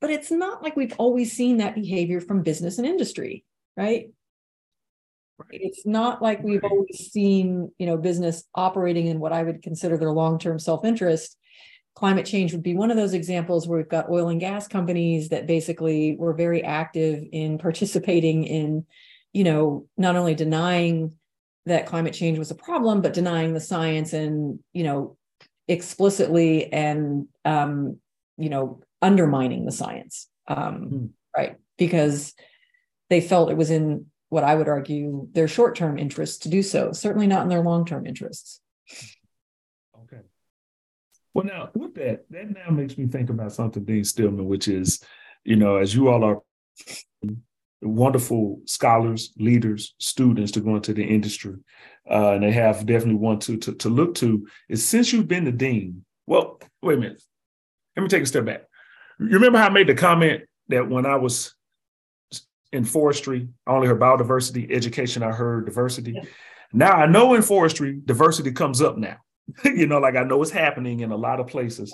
[0.01, 3.43] But it's not like we've always seen that behavior from business and industry
[3.77, 4.09] right?
[5.51, 9.97] It's not like we've always seen you know business operating in what i would consider
[9.97, 11.37] their long-term self-interest
[11.95, 15.29] climate change would be one of those examples where we've got oil and gas companies
[15.29, 18.85] that basically were very active in participating in
[19.33, 21.13] you know not only denying
[21.65, 25.17] that climate change was a problem but denying the science and you know
[25.67, 27.97] explicitly and um,
[28.37, 30.27] you know undermining the science.
[30.47, 31.09] Um, mm.
[31.35, 31.57] right.
[31.77, 32.33] Because
[33.09, 36.91] they felt it was in what i would argue their short-term interests to do so
[36.91, 38.59] certainly not in their long-term interests
[41.35, 45.03] well, now with that, that now makes me think about something, Dean Steelman, which is,
[45.43, 46.41] you know, as you all are
[47.81, 51.55] wonderful scholars, leaders, students to go into the industry,
[52.09, 54.47] uh, and they have definitely one to, to to look to.
[54.69, 56.05] Is since you've been the dean.
[56.25, 57.21] Well, wait a minute.
[57.97, 58.63] Let me take a step back.
[59.19, 61.53] You remember how I made the comment that when I was
[62.71, 66.17] in forestry, I only heard biodiversity, education, I heard diversity.
[66.71, 69.17] Now I know in forestry, diversity comes up now.
[69.65, 71.93] you know, like I know it's happening in a lot of places.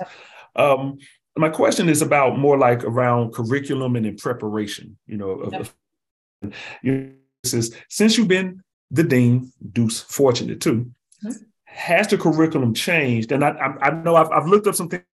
[0.56, 0.98] Um,
[1.38, 5.74] my question is about more like around curriculum and in preparation, you know, of,
[6.82, 10.92] you says since you've been the dean, Deuce fortunate too,
[11.24, 11.32] mm-hmm.
[11.66, 13.32] has the curriculum changed?
[13.32, 15.04] And I, I, I know I've, I've looked up some things,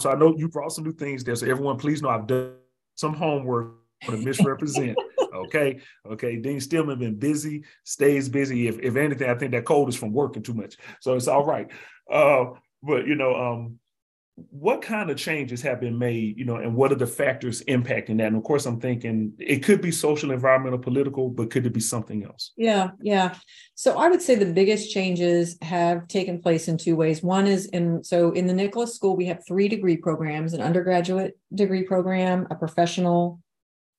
[0.00, 1.34] so I know you brought some new things there.
[1.34, 2.52] So everyone, please know I've done
[2.94, 4.98] some homework to misrepresent.
[5.34, 5.80] okay.
[6.10, 6.36] Okay.
[6.36, 8.68] Dean Steelman been busy, stays busy.
[8.68, 10.76] If, if anything, I think that cold is from working too much.
[11.00, 11.70] So it's all right.
[12.10, 12.46] Uh,
[12.82, 13.78] but you know, um,
[14.50, 18.18] what kind of changes have been made, you know, and what are the factors impacting
[18.18, 18.26] that?
[18.26, 21.80] And of course, I'm thinking it could be social, environmental, political, but could it be
[21.80, 22.52] something else?
[22.54, 23.34] Yeah, yeah.
[23.74, 27.22] So I would say the biggest changes have taken place in two ways.
[27.22, 31.38] One is in so in the Nicholas School, we have three degree programs: an undergraduate
[31.54, 33.40] degree program, a professional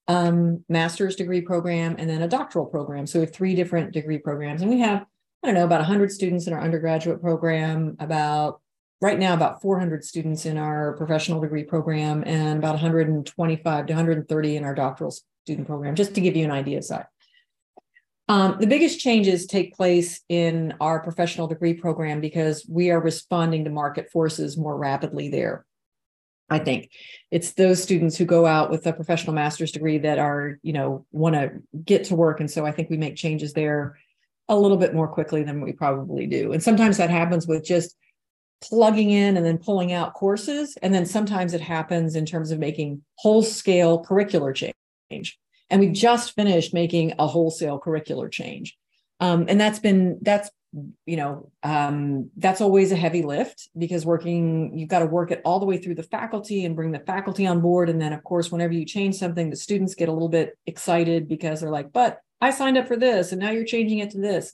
[0.07, 3.05] um, master's degree program, and then a doctoral program.
[3.07, 5.05] So we have three different degree programs, and we have
[5.43, 8.59] I don't know about 100 students in our undergraduate program, about
[9.01, 14.55] right now about 400 students in our professional degree program, and about 125 to 130
[14.55, 15.13] in our doctoral
[15.45, 15.95] student program.
[15.95, 17.05] Just to give you an idea of size.
[18.29, 23.63] Um, the biggest changes take place in our professional degree program because we are responding
[23.63, 25.65] to market forces more rapidly there.
[26.49, 26.91] I think
[27.29, 31.05] it's those students who go out with a professional master's degree that are, you know,
[31.11, 31.51] want to
[31.83, 32.39] get to work.
[32.39, 33.97] And so I think we make changes there
[34.47, 36.53] a little bit more quickly than we probably do.
[36.53, 37.95] And sometimes that happens with just
[38.61, 40.77] plugging in and then pulling out courses.
[40.81, 45.37] And then sometimes it happens in terms of making whole scale curricular change.
[45.69, 48.77] And we just finished making a wholesale curricular change.
[49.19, 50.49] Um, and that's been that's
[51.05, 55.41] you know um, that's always a heavy lift because working you've got to work it
[55.45, 57.89] all the way through the faculty and bring the faculty on board.
[57.89, 61.27] And then of course whenever you change something the students get a little bit excited
[61.27, 64.19] because they're like but i signed up for this and now you're changing it to
[64.19, 64.53] this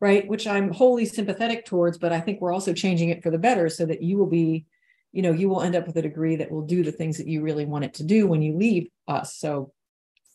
[0.00, 0.26] right?
[0.26, 3.68] Which i'm wholly sympathetic towards but i think we're also changing it for the better
[3.68, 4.66] so that you will be
[5.12, 7.28] you know you will end up with a degree that will do the things that
[7.28, 9.36] you really want it to do when you leave us.
[9.36, 9.72] So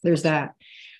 [0.03, 0.53] there's that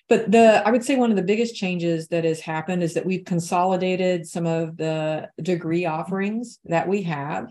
[0.08, 3.06] but the i would say one of the biggest changes that has happened is that
[3.06, 7.46] we've consolidated some of the degree offerings that we have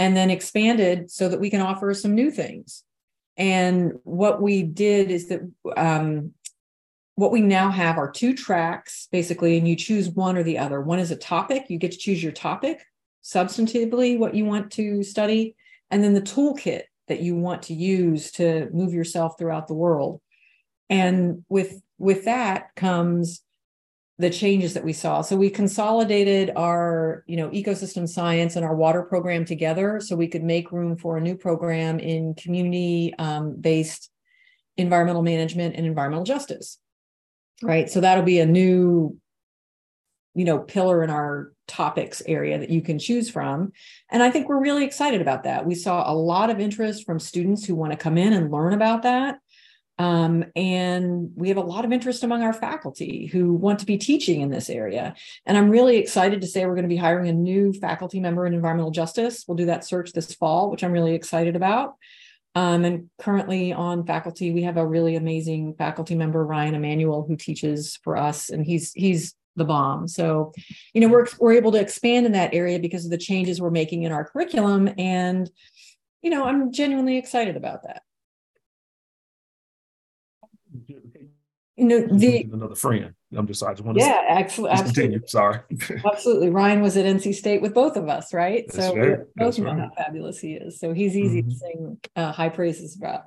[0.00, 2.84] and then expanded so that we can offer some new things.
[3.36, 5.42] And what we did is that
[5.76, 6.32] um,
[7.16, 10.80] what we now have are two tracks basically and you choose one or the other.
[10.80, 11.66] One is a topic.
[11.68, 12.82] You get to choose your topic
[13.22, 15.54] substantively what you want to study
[15.90, 20.22] and then the toolkit that you want to use to move yourself throughout the world
[20.90, 23.42] and with with that comes
[24.18, 25.22] the changes that we saw.
[25.22, 30.28] So we consolidated our you know ecosystem science and our water program together so we
[30.28, 34.10] could make room for a new program in community um, based
[34.76, 36.78] environmental management and environmental justice
[37.62, 37.90] right?
[37.90, 39.16] So that'll be a new
[40.34, 43.72] you know pillar in our topics area that you can choose from.
[44.10, 45.66] And i think we're really excited about that.
[45.66, 48.72] We saw a lot of interest from students who want to come in and learn
[48.72, 49.38] about that
[50.00, 53.98] um, and we have a lot of interest among our faculty who want to be
[53.98, 55.14] teaching in this area.
[55.44, 58.46] And I'm really excited to say we're going to be hiring a new faculty member
[58.46, 59.44] in environmental justice.
[59.46, 61.96] We'll do that search this fall, which I'm really excited about.
[62.54, 67.36] Um, and currently on faculty, we have a really amazing faculty member, Ryan Emanuel, who
[67.36, 70.08] teaches for us, and he's he's the bomb.
[70.08, 70.52] So,
[70.94, 73.68] you know, we're we're able to expand in that area because of the changes we're
[73.68, 75.50] making in our curriculum, and
[76.22, 78.00] you know, I'm genuinely excited about that.
[81.80, 83.14] You know, the another friend.
[83.34, 85.20] I'm just I just want to yeah, absolutely, absolutely.
[85.26, 85.60] Sorry,
[86.04, 86.50] absolutely.
[86.50, 88.66] Ryan was at NC State with both of us, right?
[88.66, 89.18] That's so right.
[89.36, 89.78] both know right.
[89.78, 90.78] how fabulous he is.
[90.78, 91.50] So he's easy mm-hmm.
[91.50, 93.24] to sing uh, high praises about.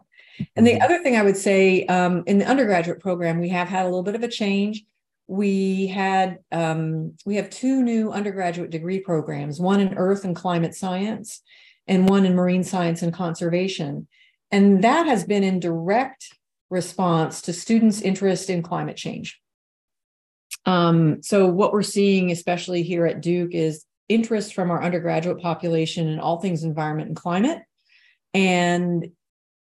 [0.55, 0.83] And the mm-hmm.
[0.83, 4.03] other thing I would say um, in the undergraduate program, we have had a little
[4.03, 4.83] bit of a change.
[5.27, 10.75] We had um, we have two new undergraduate degree programs, one in Earth and Climate
[10.75, 11.41] Science,
[11.87, 14.07] and one in Marine Science and Conservation.
[14.51, 16.29] And that has been in direct
[16.73, 19.39] response to students' interest in climate change.
[20.65, 26.07] Um, so, what we're seeing, especially here at Duke, is interest from our undergraduate population
[26.07, 27.61] in all things environment and climate.
[28.33, 29.11] And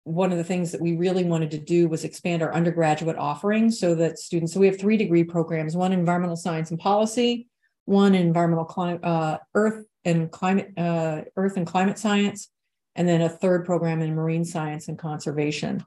[0.04, 3.70] one of the things that we really wanted to do was expand our undergraduate offering
[3.70, 7.48] so that students, so we have three degree programs one environmental science and policy,
[7.86, 12.50] one environmental climate, uh, earth and climate, uh, earth and climate science,
[12.96, 15.84] and then a third program in marine science and conservation.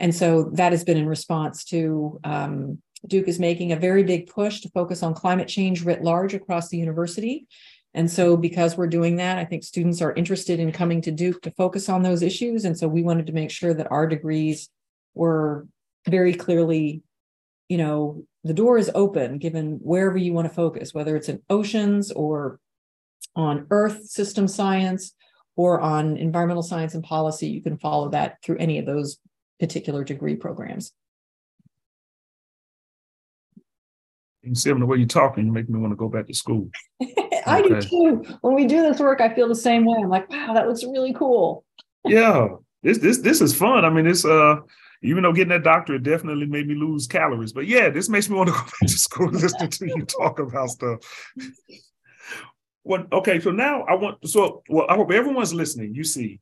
[0.00, 4.28] And so that has been in response to um, Duke is making a very big
[4.28, 7.46] push to focus on climate change writ large across the university.
[7.94, 11.42] And so, because we're doing that, I think students are interested in coming to Duke
[11.42, 12.64] to focus on those issues.
[12.64, 14.68] And so, we wanted to make sure that our degrees
[15.14, 15.66] were
[16.06, 17.02] very clearly,
[17.68, 21.42] you know, the door is open given wherever you want to focus, whether it's in
[21.48, 22.60] oceans or
[23.34, 25.14] on earth system science
[25.56, 27.48] or on environmental science and policy.
[27.48, 29.18] You can follow that through any of those
[29.58, 30.92] particular degree programs.
[34.42, 36.70] You see the way you're talking, you make me want to go back to school.
[37.46, 37.80] I okay.
[37.80, 38.38] do too.
[38.40, 39.98] When we do this work, I feel the same way.
[40.00, 41.64] I'm like, wow, that looks really cool.
[42.04, 42.48] yeah,
[42.82, 43.84] this this this is fun.
[43.84, 44.56] I mean, it's uh,
[45.02, 48.36] even though getting that doctorate definitely made me lose calories, but yeah, this makes me
[48.36, 50.98] want to go back to school listening to you talk about stuff.
[52.84, 55.94] Well, okay, so now I want so well, I hope everyone's listening.
[55.94, 56.40] You see,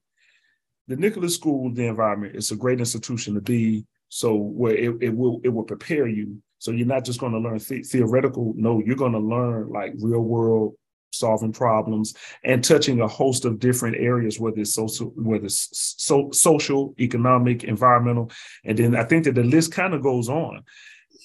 [0.88, 3.84] the Nicholas School, the environment, is a great institution to be.
[4.08, 7.38] So where it, it will it will prepare you so you're not just going to
[7.38, 8.54] learn the- theoretical.
[8.56, 10.74] No, you're going to learn like real world
[11.12, 12.14] solving problems
[12.44, 17.64] and touching a host of different areas, whether it's social, whether it's so, social, economic,
[17.64, 18.30] environmental,
[18.64, 20.62] and then I think that the list kind of goes on.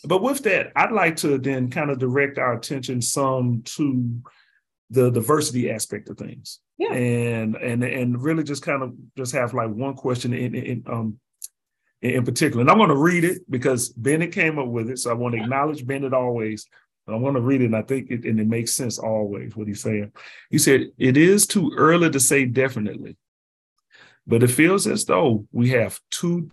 [0.05, 4.21] But with that, I'd like to then kind of direct our attention some to
[4.91, 6.59] the diversity aspect of things.
[6.77, 6.93] Yeah.
[6.93, 11.19] And and and really just kind of just have like one question in, in um
[12.01, 12.61] in particular.
[12.61, 14.99] And I'm going to read it because Bennett came up with it.
[14.99, 16.67] So I want to acknowledge Bennett always.
[17.07, 19.67] I want to read it, and I think it, and it makes sense always what
[19.67, 20.11] he's saying.
[20.49, 23.17] He said, It is too early to say definitely,
[24.25, 26.49] but it feels as though we have two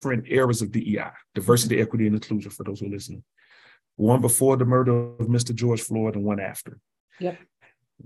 [0.00, 3.24] different eras of DEI diversity, equity, and inclusion for those who are listening.
[3.96, 5.54] One before the murder of Mr.
[5.54, 6.78] George Floyd, and one after.
[7.18, 7.38] Yep.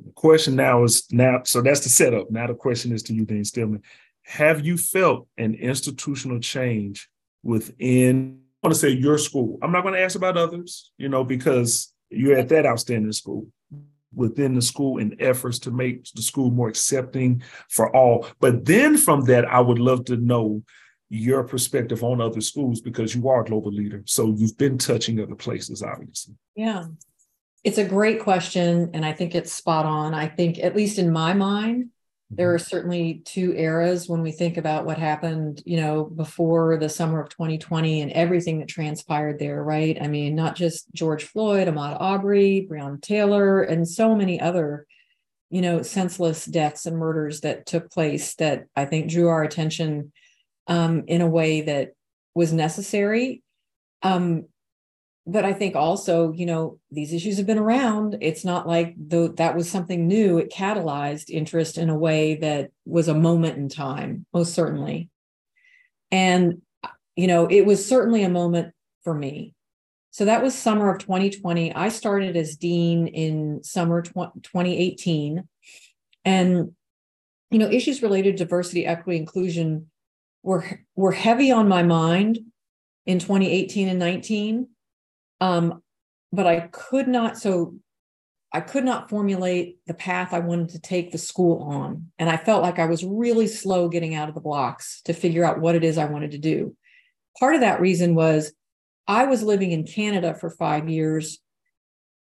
[0.05, 2.31] The question now is now, so that's the setup.
[2.31, 3.83] Now the question is to you, Dean Steelman
[4.25, 7.09] have you felt an institutional change
[7.43, 9.59] within I want to say your school?
[9.61, 13.47] I'm not going to ask about others, you know, because you're at that outstanding school
[14.15, 18.27] within the school in efforts to make the school more accepting for all.
[18.41, 20.63] But then from that, I would love to know
[21.11, 24.03] your perspective on other schools because you are a global leader.
[24.07, 26.35] So you've been touching other places, obviously.
[26.57, 26.87] Yeah.
[27.65, 28.91] It's a great question.
[28.95, 30.15] And I think it's spot on.
[30.15, 31.91] I think, at least in my mind,
[32.31, 36.89] there are certainly two eras when we think about what happened, you know, before the
[36.89, 39.97] summer of 2020 and everything that transpired there, right?
[40.01, 44.87] I mean, not just George Floyd, Ahmaud Arbery, Breonna Taylor, and so many other,
[45.51, 50.13] you know, senseless deaths and murders that took place that I think drew our attention
[50.67, 51.93] um, in a way that
[52.35, 53.43] was necessary.
[54.03, 54.47] Um,
[55.27, 58.19] but I think also, you know, these issues have been around.
[58.21, 60.39] It's not like though that was something new.
[60.39, 65.09] It catalyzed interest in a way that was a moment in time, most certainly.
[66.11, 66.61] And,
[67.17, 69.55] you know, it was certainly a moment for me.
[70.11, 71.75] So that was summer of 2020.
[71.75, 75.49] I started as dean in summer 2018.
[76.27, 76.73] And,
[77.51, 79.91] you know, issues related to diversity, equity, inclusion
[80.43, 82.41] were, were heavy on my mind
[83.07, 84.69] in 2018 and 19
[85.41, 85.83] um,
[86.33, 87.75] but I could not, so
[88.53, 92.11] I could not formulate the path I wanted to take the school on.
[92.19, 95.45] And I felt like I was really slow getting out of the blocks to figure
[95.45, 96.77] out what it is I wanted to do.
[97.39, 98.53] Part of that reason was
[99.09, 101.41] I was living in Canada for five years.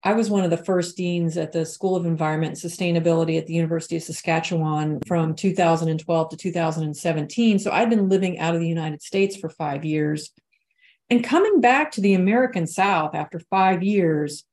[0.04, 3.48] I was one of the first deans at the School of Environment and Sustainability at
[3.48, 7.60] the University of Saskatchewan from 2012 to 2017.
[7.60, 10.32] So I'd been living out of the United States for five years.
[11.10, 14.44] And coming back to the American South after five years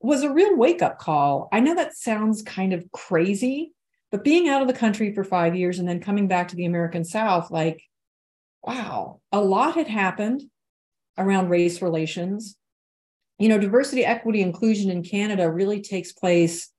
[0.00, 1.48] was a real wake up call.
[1.52, 3.72] I know that sounds kind of crazy,
[4.10, 6.64] but being out of the country for five years and then coming back to the
[6.64, 7.82] American South, like,
[8.62, 10.42] wow, a lot had happened
[11.18, 12.56] around race relations.
[13.38, 16.70] You know, diversity, equity, inclusion in Canada really takes place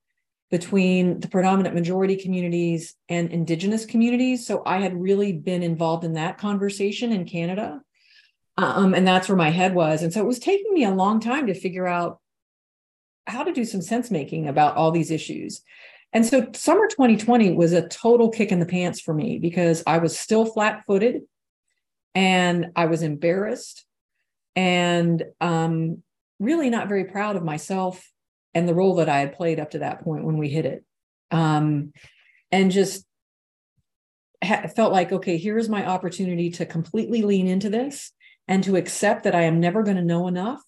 [0.50, 4.46] between the predominant majority communities and Indigenous communities.
[4.46, 7.80] So I had really been involved in that conversation in Canada.
[8.56, 10.02] Um, and that's where my head was.
[10.02, 12.20] And so it was taking me a long time to figure out
[13.26, 15.62] how to do some sense making about all these issues.
[16.12, 19.98] And so summer 2020 was a total kick in the pants for me because I
[19.98, 21.22] was still flat footed
[22.14, 23.86] and I was embarrassed
[24.54, 26.02] and um,
[26.38, 28.10] really not very proud of myself
[28.52, 30.84] and the role that I had played up to that point when we hit it.
[31.30, 31.94] Um,
[32.50, 33.06] and just
[34.44, 38.12] ha- felt like, okay, here is my opportunity to completely lean into this
[38.52, 40.62] and to accept that I am never going to know enough.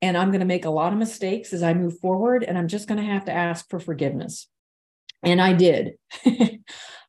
[0.00, 2.44] And I'm going to make a lot of mistakes as I move forward.
[2.44, 4.46] And I'm just going to have to ask for forgiveness.
[5.24, 5.94] And I did.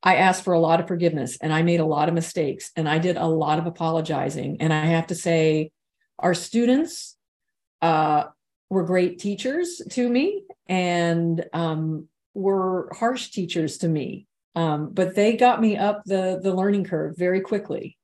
[0.04, 2.90] I asked for a lot of forgiveness and I made a lot of mistakes and
[2.90, 4.58] I did a lot of apologizing.
[4.60, 5.72] And I have to say,
[6.18, 7.16] our students
[7.84, 8.24] uh,
[8.72, 14.26] were great teachers to me and um, were harsh teachers to me.
[14.56, 18.00] Um, but they got me up the, the learning curve very quickly.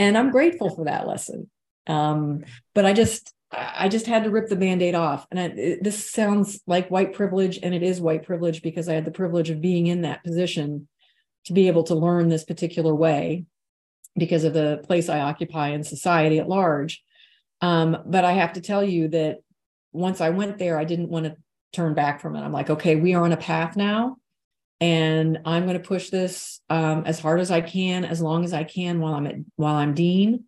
[0.00, 1.50] And I'm grateful for that lesson.
[1.86, 2.44] Um,
[2.74, 5.26] but I just, I just had to rip the band-aid off.
[5.30, 8.94] And I, it, this sounds like white privilege, and it is white privilege because I
[8.94, 10.88] had the privilege of being in that position
[11.44, 13.44] to be able to learn this particular way
[14.16, 17.02] because of the place I occupy in society at large.
[17.60, 19.40] Um, but I have to tell you that
[19.92, 21.36] once I went there, I didn't want to
[21.74, 22.40] turn back from it.
[22.40, 24.16] I'm like, okay, we are on a path now,
[24.80, 28.52] and I'm going to push this um, as hard as I can, as long as
[28.52, 30.44] I can while I'm at while I'm dean.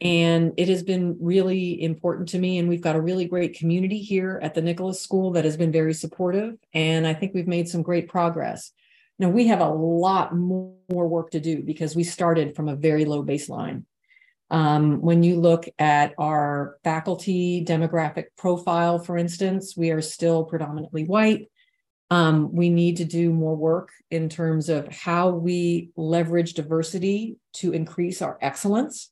[0.00, 2.58] And it has been really important to me.
[2.58, 5.72] And we've got a really great community here at the Nicholas School that has been
[5.72, 6.54] very supportive.
[6.72, 8.70] And I think we've made some great progress.
[9.18, 13.04] Now, we have a lot more work to do because we started from a very
[13.04, 13.84] low baseline.
[14.50, 21.04] Um, when you look at our faculty demographic profile, for instance, we are still predominantly
[21.04, 21.48] white.
[22.12, 27.72] Um, we need to do more work in terms of how we leverage diversity to
[27.72, 29.10] increase our excellence.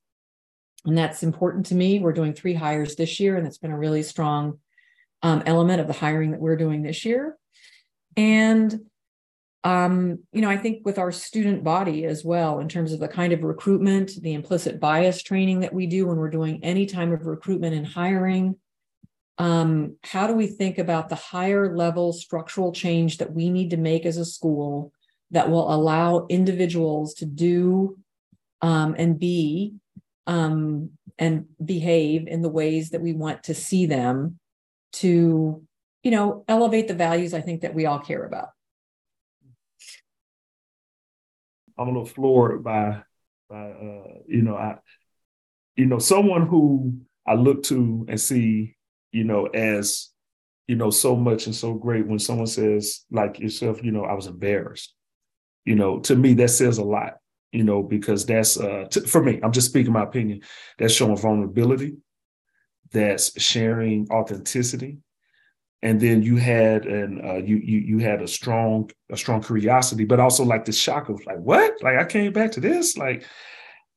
[0.85, 1.99] And that's important to me.
[1.99, 4.59] We're doing three hires this year, and it's been a really strong
[5.23, 7.39] um, element of the hiring that we're doing this year.
[8.19, 8.79] And
[9.65, 13.09] um, you know, I think with our student body as well, in terms of the
[13.09, 17.13] kind of recruitment, the implicit bias training that we do when we're doing any time
[17.13, 18.57] of recruitment and hiring,
[19.41, 23.79] um, how do we think about the higher level structural change that we need to
[23.79, 24.93] make as a school
[25.31, 27.97] that will allow individuals to do
[28.61, 29.77] um, and be
[30.27, 34.39] um, and behave in the ways that we want to see them
[34.93, 35.63] to,
[36.03, 38.49] you know, elevate the values I think that we all care about.
[41.79, 43.05] I'm a little floored by,
[43.49, 44.77] by uh, you know, I,
[45.77, 48.77] you know, someone who I look to and see,
[49.13, 50.11] you know, as,
[50.67, 52.07] you know, so much and so great.
[52.07, 54.95] When someone says like yourself, you know, I was embarrassed.
[55.65, 57.17] You know, to me that says a lot.
[57.53, 59.41] You know, because that's uh, t- for me.
[59.43, 60.43] I'm just speaking my opinion.
[60.79, 61.97] That's showing vulnerability.
[62.93, 64.99] That's sharing authenticity
[65.83, 70.05] and then you had and uh, you you you had a strong a strong curiosity,
[70.05, 73.25] but also like the shock of like what like I came back to this like,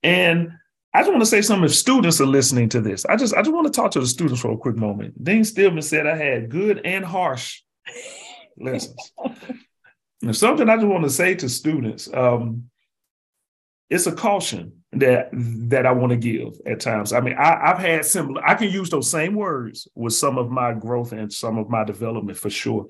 [0.01, 0.51] and
[0.93, 1.65] I just want to say something.
[1.65, 4.07] If students are listening to this, I just I just want to talk to the
[4.07, 5.23] students for a quick moment.
[5.23, 7.61] Dean Steelman said I had good and harsh
[8.57, 9.11] lessons.
[10.21, 12.69] and something I just want to say to students, um,
[13.89, 17.11] it's a caution that that I want to give at times.
[17.11, 18.47] I mean, I, have had similar.
[18.47, 21.83] I can use those same words with some of my growth and some of my
[21.83, 22.87] development for sure.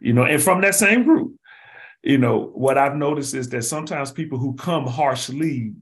[0.00, 1.36] You know, and from that same group,
[2.02, 5.72] you know, what I've noticed is that sometimes people who come harshly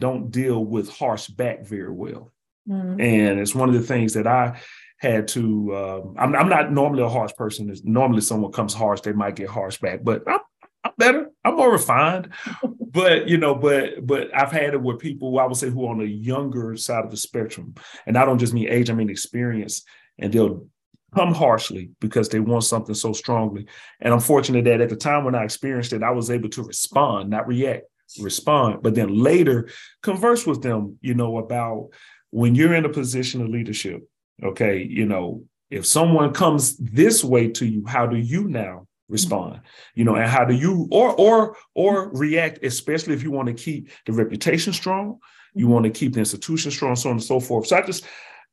[0.00, 2.32] don't deal with harsh back very well,
[2.68, 3.00] mm-hmm.
[3.00, 4.60] and it's one of the things that I
[4.98, 5.76] had to.
[5.76, 7.72] Um, I'm, I'm not normally a harsh person.
[7.84, 10.40] Normally, someone comes harsh, they might get harsh back, but I'm,
[10.82, 11.30] I'm better.
[11.44, 12.32] I'm more refined
[12.92, 15.90] but you know, but but I've had it with people I would say who are
[15.90, 17.74] on the younger side of the spectrum,
[18.06, 19.82] and I don't just mean age, I mean experience,
[20.18, 20.66] and they'll
[21.14, 23.66] come harshly because they want something so strongly.
[24.00, 26.62] And I'm fortunate that at the time when I experienced it, I was able to
[26.62, 27.84] respond, not react,
[28.18, 29.68] respond, but then later
[30.02, 31.90] converse with them, you know, about
[32.30, 34.02] when you're in a position of leadership.
[34.42, 39.60] Okay, you know, if someone comes this way to you, how do you now respond
[39.96, 43.54] you know and how do you or or or react especially if you want to
[43.54, 45.18] keep the reputation strong
[45.52, 48.06] you want to keep the institution strong so on and so forth so i just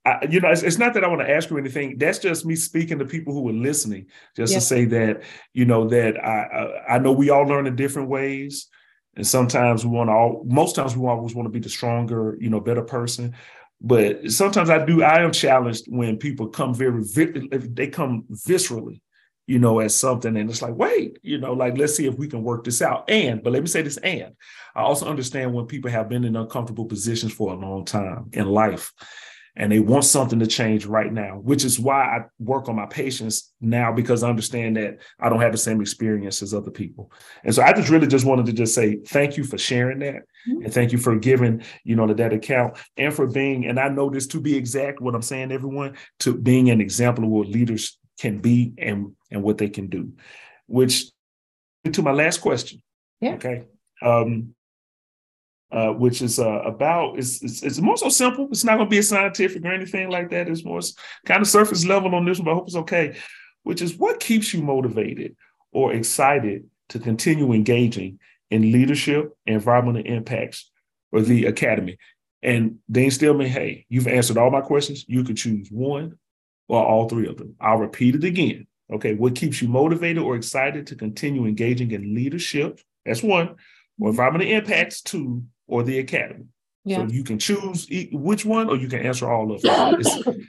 [0.07, 1.97] I, you know, it's, it's, not that I want to ask you anything.
[1.97, 4.05] That's just me speaking to people who are listening,
[4.37, 7.75] just to say that, you know, that I, I, I know we all learn in
[7.75, 8.69] different ways,
[9.17, 10.43] and sometimes we want to all.
[10.45, 13.35] Most times we always want to be the stronger, you know, better person.
[13.81, 15.03] But sometimes I do.
[15.03, 19.01] I am challenged when people come very, they come viscerally,
[19.47, 20.37] you know, as something.
[20.37, 23.09] And it's like, wait, you know, like, let's see if we can work this out.
[23.09, 24.33] And, but let me say this and
[24.75, 28.45] I also understand when people have been in uncomfortable positions for a long time in
[28.45, 28.93] life
[29.57, 32.85] and they want something to change right now, which is why I work on my
[32.85, 37.11] patience now because I understand that I don't have the same experience as other people.
[37.43, 40.21] And so I just really just wanted to just say thank you for sharing that.
[40.47, 40.65] Mm-hmm.
[40.65, 43.89] And thank you for giving, you know, to that account and for being, and I
[43.89, 47.47] know this to be exact, what I'm saying, everyone, to being an example of what
[47.47, 50.11] leaders can be and and what they can do.
[50.67, 51.05] Which
[51.91, 52.83] to my last question.
[53.21, 53.33] Yeah.
[53.33, 53.63] Okay.
[54.03, 54.53] Um,
[55.71, 58.47] uh, which is uh, about it's, it's, it's more so simple.
[58.51, 60.47] It's not going to be a scientific or anything like that.
[60.47, 60.79] It's more
[61.25, 63.17] kind of surface level on this one, but I hope it's okay.
[63.63, 65.35] Which is what keeps you motivated,
[65.71, 70.71] or excited to continue engaging in leadership, environmental impacts,
[71.11, 71.97] or the academy?
[72.41, 75.03] And Dean Steelman, hey, you've answered all my questions.
[75.07, 76.17] You could choose one
[76.69, 77.55] or all three of them.
[77.59, 78.67] I'll repeat it again.
[78.93, 82.79] Okay, what keeps you motivated or excited to continue engaging in leadership?
[83.05, 83.55] That's one.
[83.99, 86.45] Or environmental impacts, two, or the academy.
[86.83, 87.05] Yeah.
[87.05, 90.01] So you can choose which one, or you can answer all of them.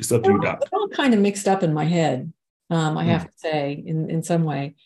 [0.00, 0.60] It's, it's up to you, Doc.
[0.62, 2.32] It's all kind of mixed up in my head.
[2.70, 3.08] Um, I mm.
[3.08, 4.76] have to say, in in some way.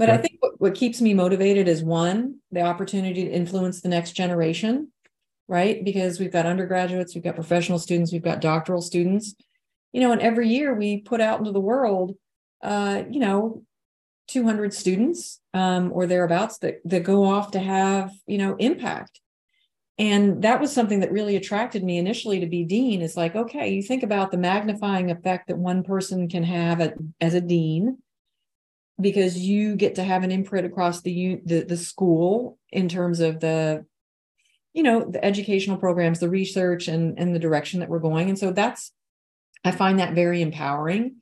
[0.00, 3.90] But I think what, what keeps me motivated is one, the opportunity to influence the
[3.90, 4.90] next generation,
[5.46, 5.84] right?
[5.84, 9.34] Because we've got undergraduates, we've got professional students, we've got doctoral students,
[9.92, 12.14] you know, and every year we put out into the world,
[12.62, 13.62] uh, you know,
[14.30, 19.20] 200 students um, or thereabouts that, that go off to have, you know, impact.
[19.98, 23.02] And that was something that really attracted me initially to be dean.
[23.02, 26.94] Is like, okay, you think about the magnifying effect that one person can have at,
[27.20, 27.98] as a dean,
[28.98, 33.40] because you get to have an imprint across the, the the school in terms of
[33.40, 33.84] the
[34.72, 38.38] you know the educational programs the research and and the direction that we're going and
[38.38, 38.92] so that's
[39.64, 41.16] i find that very empowering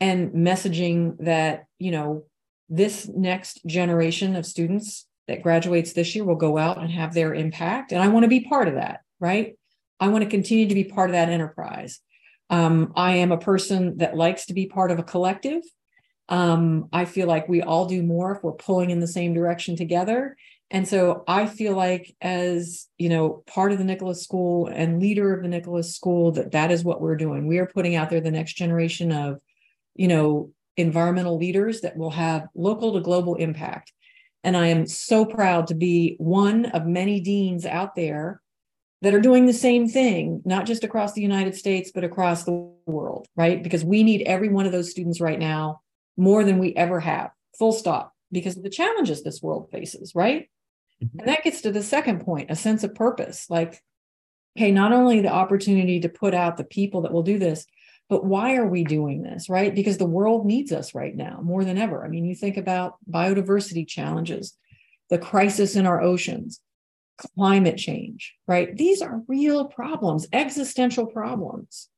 [0.00, 2.24] and messaging that you know
[2.70, 7.34] this next generation of students that graduates this year will go out and have their
[7.34, 9.56] impact and i want to be part of that right
[9.98, 12.00] i want to continue to be part of that enterprise
[12.48, 15.62] um, i am a person that likes to be part of a collective
[16.30, 19.74] um, I feel like we all do more if we're pulling in the same direction
[19.74, 20.36] together.
[20.70, 25.34] And so I feel like as, you know, part of the Nicholas School and leader
[25.34, 27.48] of the Nicholas School that that is what we're doing.
[27.48, 29.40] We are putting out there the next generation of,
[29.96, 33.92] you know, environmental leaders that will have local to global impact.
[34.42, 38.40] And I am so proud to be one of many deans out there
[39.02, 42.70] that are doing the same thing, not just across the United States, but across the
[42.86, 43.62] world, right?
[43.62, 45.80] Because we need every one of those students right now
[46.16, 50.50] more than we ever have, full stop, because of the challenges this world faces, right?
[51.02, 51.18] Mm-hmm.
[51.20, 53.48] And that gets to the second point a sense of purpose.
[53.48, 53.82] Like,
[54.54, 57.66] hey, not only the opportunity to put out the people that will do this,
[58.10, 59.72] but why are we doing this, right?
[59.72, 62.04] Because the world needs us right now more than ever.
[62.04, 64.58] I mean, you think about biodiversity challenges,
[65.10, 66.60] the crisis in our oceans,
[67.36, 68.76] climate change, right?
[68.76, 71.88] These are real problems, existential problems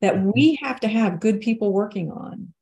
[0.00, 0.30] that mm-hmm.
[0.34, 2.54] we have to have good people working on.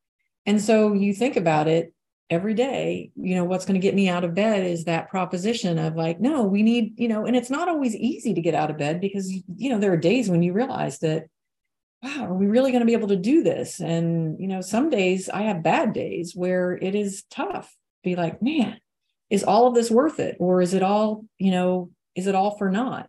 [0.44, 1.94] And so you think about it
[2.28, 5.78] every day, you know, what's going to get me out of bed is that proposition
[5.78, 8.70] of like, no, we need, you know, and it's not always easy to get out
[8.70, 11.26] of bed because, you know, there are days when you realize that,
[12.02, 13.80] wow, are we really going to be able to do this?
[13.80, 17.74] And, you know, some days I have bad days where it is tough.
[18.04, 18.78] Be like, man,
[19.30, 20.36] is all of this worth it?
[20.38, 23.08] Or is it all, you know, is it all for naught?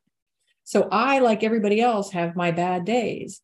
[0.63, 3.41] So I, like everybody else, have my bad days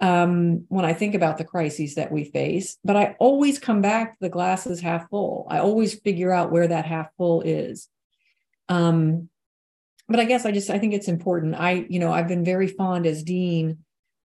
[0.00, 4.12] um, when I think about the crises that we face, but I always come back
[4.12, 5.46] to the glass is half full.
[5.48, 7.88] I always figure out where that half full is.
[8.68, 9.28] Um,
[10.08, 11.54] but I guess I just I think it's important.
[11.54, 13.78] I you know I've been very fond as dean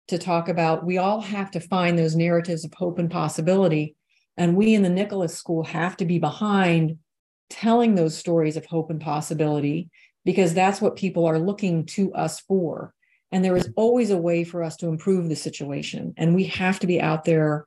[0.08, 3.94] to talk about we all have to find those narratives of hope and possibility,
[4.36, 6.98] and we in the Nicholas School have to be behind
[7.50, 9.90] telling those stories of hope and possibility
[10.24, 12.92] because that's what people are looking to us for
[13.30, 16.14] and there is always a way for us to improve the situation.
[16.16, 17.66] And we have to be out there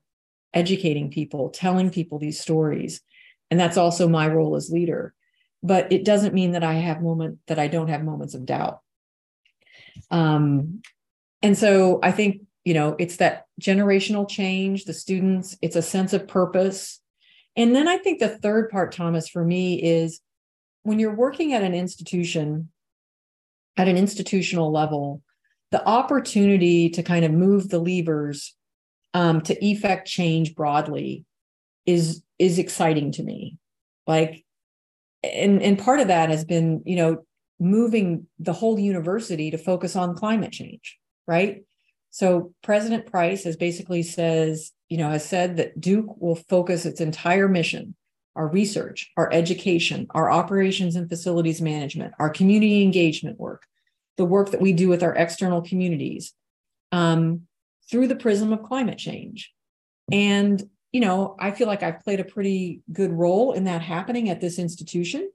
[0.53, 3.01] educating people, telling people these stories.
[3.49, 5.13] And that's also my role as leader.
[5.61, 8.79] But it doesn't mean that I have moment that I don't have moments of doubt.
[10.09, 10.81] Um,
[11.41, 16.13] and so I think, you know, it's that generational change, the students, it's a sense
[16.13, 16.99] of purpose.
[17.55, 20.21] And then I think the third part, Thomas, for me is
[20.83, 22.69] when you're working at an institution,
[23.77, 25.21] at an institutional level,
[25.71, 28.55] the opportunity to kind of move the levers
[29.13, 31.25] um, to effect change broadly
[31.85, 33.57] is is exciting to me
[34.07, 34.43] like
[35.23, 37.23] and and part of that has been you know
[37.59, 40.97] moving the whole university to focus on climate change
[41.27, 41.63] right
[42.09, 47.01] so president price has basically says you know has said that duke will focus its
[47.01, 47.95] entire mission
[48.35, 53.65] our research our education our operations and facilities management our community engagement work
[54.17, 56.33] the work that we do with our external communities
[56.91, 57.47] um,
[57.89, 59.51] through the prism of climate change.
[60.11, 60.61] And,
[60.91, 64.41] you know, I feel like I've played a pretty good role in that happening at
[64.41, 65.31] this institution.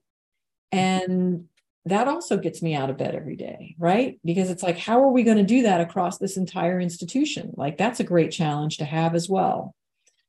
[0.72, 1.48] And
[1.86, 4.18] that also gets me out of bed every day, right?
[4.24, 7.52] Because it's like, how are we going to do that across this entire institution?
[7.56, 9.72] Like, that's a great challenge to have as well.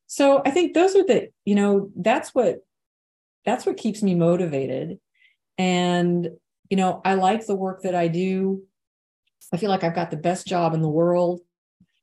[0.06, 2.64] So I think those are the, you know, that's what
[3.44, 4.98] that's what keeps me motivated.
[5.58, 6.30] And
[6.70, 8.62] you know, I like the work that I do.
[9.52, 11.40] I feel like I've got the best job in the world.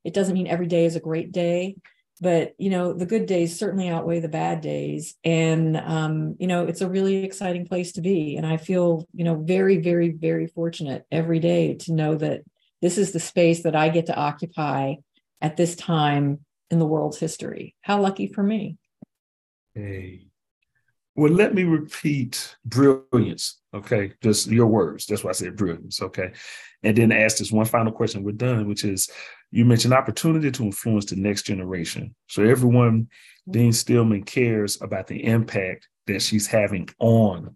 [0.03, 1.77] It doesn't mean every day is a great day.
[2.21, 5.15] But you know the good days certainly outweigh the bad days.
[5.23, 8.37] And um, you know it's a really exciting place to be.
[8.37, 12.41] And i feel you know very very very fortunate every day to know that
[12.81, 14.95] this is the space that i get to occupy
[15.41, 16.39] at this time
[16.71, 17.75] in the world's history.
[17.81, 18.77] How lucky for me.
[19.73, 20.27] Hey.
[21.15, 26.31] Well let me repeat brilliance okay just your words that's why i said brilliance okay
[26.83, 29.09] and then ask this one final question we're done which is
[29.55, 32.13] you mentioned opportunity to influence the next generation.
[32.27, 33.07] So everyone,
[33.49, 37.55] Dean Steelman cares about the impact that she's having on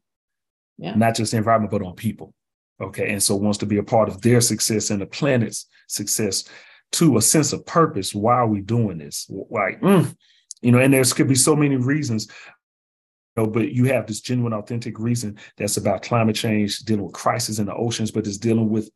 [0.78, 0.96] yeah.
[0.96, 2.34] not just the environment, but on people.
[2.82, 3.12] Okay.
[3.12, 6.46] And so wants to be a part of their success and the planet's success
[6.94, 8.16] to a sense of purpose.
[8.16, 9.30] Why are we doing this?
[9.30, 10.16] Like, mm,
[10.62, 12.30] you know, and there's could be so many reasons,
[13.38, 17.60] know, but you have this genuine, authentic reason that's about climate change, dealing with crisis
[17.60, 18.90] in the oceans, but it's dealing with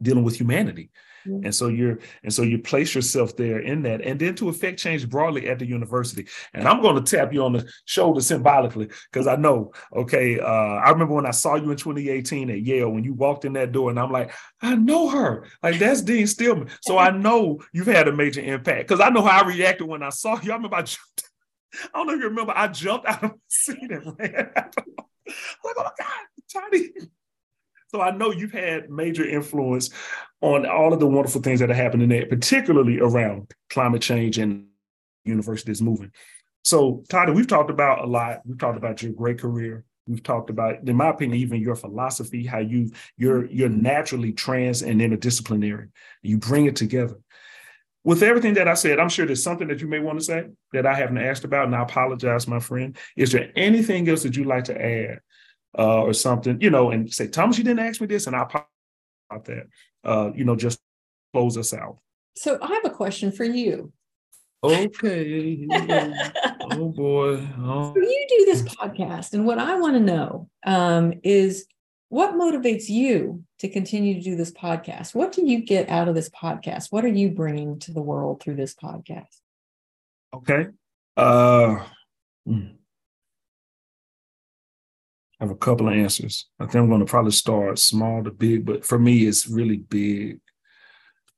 [0.00, 0.90] dealing with humanity.
[1.24, 4.78] And so you're and so you place yourself there in that and then to affect
[4.78, 6.26] change broadly at the university.
[6.54, 10.44] And i'm going to tap you on the shoulder symbolically because i know okay uh,
[10.44, 13.72] i remember when i saw you in 2018 at yale when you walked in that
[13.72, 14.32] door and i'm like
[14.62, 15.46] i know her.
[15.62, 16.68] Like that's dean steelman.
[16.82, 20.02] So i know you've had a major impact because i know how i reacted when
[20.02, 20.52] i saw you.
[20.52, 21.27] I remember i jumped
[21.74, 24.50] I don't know if you remember, I jumped out of the seat and ran.
[24.56, 24.70] I'm
[25.64, 26.88] like, oh my God, Tony.
[27.88, 29.90] So I know you've had major influence
[30.40, 34.66] on all of the wonderful things that are happening there, particularly around climate change and
[35.24, 36.12] universities moving.
[36.64, 38.42] So, Todd, we've talked about a lot.
[38.44, 39.84] We've talked about your great career.
[40.06, 44.82] We've talked about, in my opinion, even your philosophy, how you you're you're naturally trans
[44.82, 45.90] and interdisciplinary.
[46.22, 47.18] You bring it together.
[48.04, 50.46] With everything that I said, I'm sure there's something that you may want to say
[50.72, 52.96] that I haven't asked about, and I apologize, my friend.
[53.16, 55.20] Is there anything else that you'd like to add
[55.76, 58.42] uh, or something, you know, and say, Thomas, you didn't ask me this, and I
[58.42, 58.68] apologize
[59.30, 59.66] about that.
[60.04, 60.80] Uh, you know, just
[61.32, 61.98] close us out.
[62.36, 63.92] So I have a question for you.
[64.62, 65.66] Okay.
[65.70, 67.48] oh boy.
[67.60, 67.94] Oh.
[67.94, 71.66] So you do this podcast, and what I want to know um, is
[72.08, 75.14] what motivates you to continue to do this podcast?
[75.14, 76.92] What do you get out of this podcast?
[76.92, 79.36] What are you bringing to the world through this podcast?
[80.34, 80.66] Okay.
[81.16, 81.84] Uh,
[82.46, 82.66] hmm.
[85.40, 86.46] I have a couple of answers.
[86.58, 89.76] I think I'm going to probably start small to big, but for me, it's really
[89.76, 90.40] big.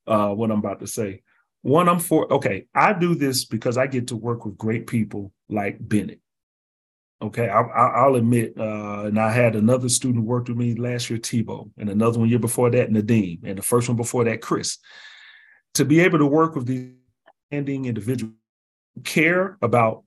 [0.07, 1.23] Uh, what I'm about to say.
[1.63, 2.33] One, I'm for.
[2.33, 6.21] Okay, I do this because I get to work with great people like Bennett.
[7.23, 11.19] Okay, I, will admit, uh, and I had another student worked with me last year,
[11.19, 14.79] Tebow, and another one year before that, Nadim, and the first one before that, Chris.
[15.75, 16.95] To be able to work with these
[17.53, 18.33] ending individuals,
[19.05, 20.05] care about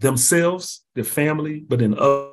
[0.00, 2.30] themselves, their family, but in other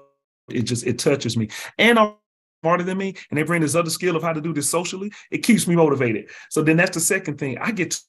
[0.49, 1.49] it just it touches me.
[1.77, 2.15] And I'm
[2.63, 5.11] smarter than me, and they bring this other skill of how to do this socially.
[5.31, 6.29] It keeps me motivated.
[6.49, 7.57] So then that's the second thing.
[7.59, 7.99] I get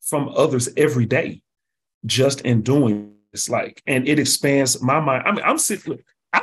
[0.00, 1.42] from others every day,
[2.06, 3.48] just in doing this.
[3.48, 5.24] Like, and it expands my mind.
[5.26, 5.98] I mean, I'm sitting.
[6.32, 6.42] I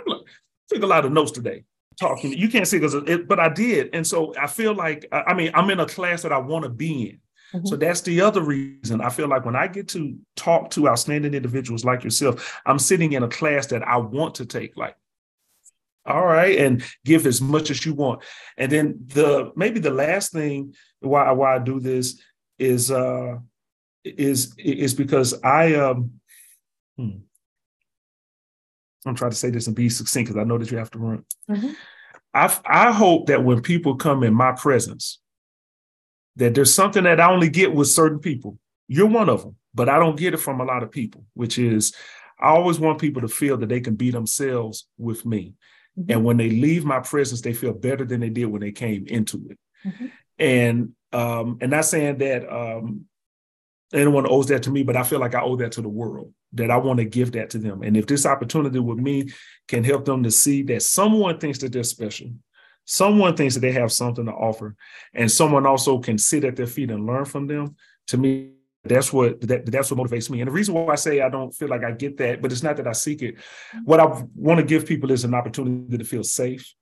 [0.71, 1.63] took a lot of notes today
[1.99, 2.33] talking.
[2.33, 5.51] You can't see because it, but I did, and so I feel like I mean
[5.53, 7.19] I'm in a class that I want to be in.
[7.53, 7.67] Mm-hmm.
[7.67, 11.33] So that's the other reason I feel like when I get to talk to outstanding
[11.33, 14.77] individuals like yourself, I'm sitting in a class that I want to take.
[14.77, 14.95] Like,
[16.05, 18.23] all right, and give as much as you want.
[18.57, 22.21] And then the maybe the last thing why why I do this
[22.57, 23.37] is uh
[24.03, 26.18] is is because I um
[26.99, 27.17] hmm,
[29.05, 30.99] I'm trying to say this and be succinct because I know that you have to
[30.99, 31.25] run.
[31.49, 31.71] Mm-hmm.
[32.33, 35.19] I I hope that when people come in my presence,
[36.35, 38.59] that there's something that I only get with certain people.
[38.87, 41.57] You're one of them, but I don't get it from a lot of people, which
[41.57, 41.93] is
[42.39, 45.53] I always want people to feel that they can be themselves with me.
[45.97, 46.11] Mm-hmm.
[46.11, 49.07] And when they leave my presence, they feel better than they did when they came
[49.07, 49.59] into it.
[49.85, 50.05] Mm-hmm.
[50.37, 53.05] And um, and not saying that um,
[53.93, 56.33] anyone owes that to me, but I feel like I owe that to the world,
[56.53, 57.81] that I want to give that to them.
[57.83, 59.31] And if this opportunity with me
[59.67, 62.31] can help them to see that someone thinks that they're special,
[62.89, 64.75] someone thinks that they have something to offer
[65.13, 67.75] and someone also can sit at their feet and learn from them
[68.07, 68.49] to me
[68.83, 71.51] that's what that, that's what motivates me and the reason why i say i don't
[71.51, 73.35] feel like i get that but it's not that i seek it
[73.83, 76.73] what i want to give people is an opportunity to feel safe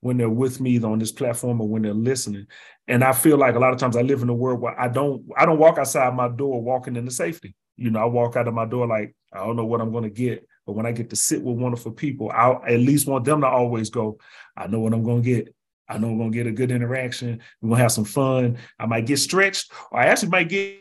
[0.00, 2.46] when they're with me on this platform or when they're listening
[2.88, 4.88] and i feel like a lot of times i live in a world where i
[4.88, 8.48] don't i don't walk outside my door walking into safety you know i walk out
[8.48, 10.92] of my door like i don't know what i'm going to get but when I
[10.92, 14.18] get to sit with wonderful people, I at least want them to always go,
[14.56, 15.52] I know what I'm going to get.
[15.88, 17.40] I know I'm going to get a good interaction.
[17.60, 18.58] We're going to have some fun.
[18.78, 20.78] I might get stretched, or I actually might get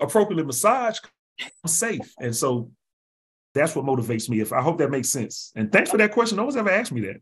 [0.00, 1.06] appropriately massaged.
[1.40, 2.12] I'm safe.
[2.18, 2.72] And so
[3.54, 4.40] that's what motivates me.
[4.40, 5.52] If I hope that makes sense.
[5.54, 6.36] And thanks for that question.
[6.36, 7.20] No one's ever asked me that.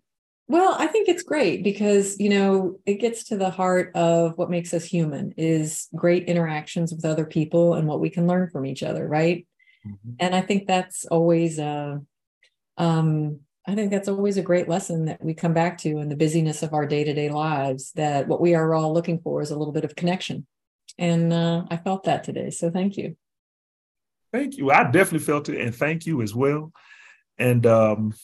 [0.49, 4.51] Well, I think it's great because, you know, it gets to the heart of what
[4.51, 8.65] makes us human is great interactions with other people and what we can learn from
[8.65, 9.47] each other, right?
[9.85, 10.11] Mm-hmm.
[10.21, 12.01] And I think that's always a
[12.77, 16.15] um I think that's always a great lesson that we come back to in the
[16.15, 19.73] busyness of our day-to-day lives that what we are all looking for is a little
[19.73, 20.47] bit of connection.
[20.97, 22.51] And uh, I felt that today.
[22.51, 23.17] So thank you.
[24.33, 24.71] Thank you.
[24.71, 26.73] I definitely felt it and thank you as well.
[27.39, 28.15] And um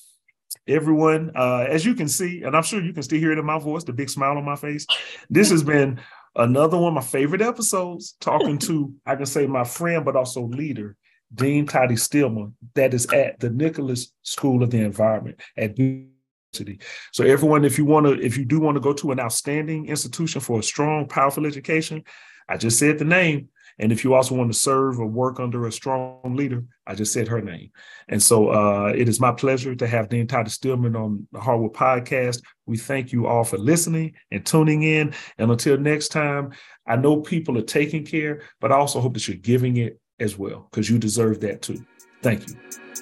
[0.67, 1.33] everyone.
[1.35, 3.59] Uh, as you can see, and I'm sure you can still hear it in my
[3.59, 4.87] voice, the big smile on my face.
[5.31, 6.01] This has been
[6.37, 10.47] another one of my favorite episodes, talking to, I can say, my friend, but also
[10.47, 10.97] leader,
[11.35, 16.81] Dean Toddi Steelman, that is at the Nicholas School of the Environment at University.
[17.13, 19.87] So everyone, if you want to, if you do want to go to an outstanding
[19.87, 22.05] institution for a strong, powerful education,
[22.49, 23.49] I just said the name,
[23.83, 27.13] and if you also want to serve or work under a strong leader, I just
[27.13, 27.73] said her name.
[28.09, 31.75] And so uh, it is my pleasure to have Dean Toddi Steelman on the Heartwood
[31.75, 32.43] Podcast.
[32.65, 35.13] We thank you all for listening and tuning in.
[35.37, 36.53] And until next time,
[36.87, 40.39] I know people are taking care, but I also hope that you're giving it as
[40.39, 41.85] well, because you deserve that too.
[42.23, 42.55] Thank you.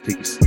[0.02, 0.38] Peace.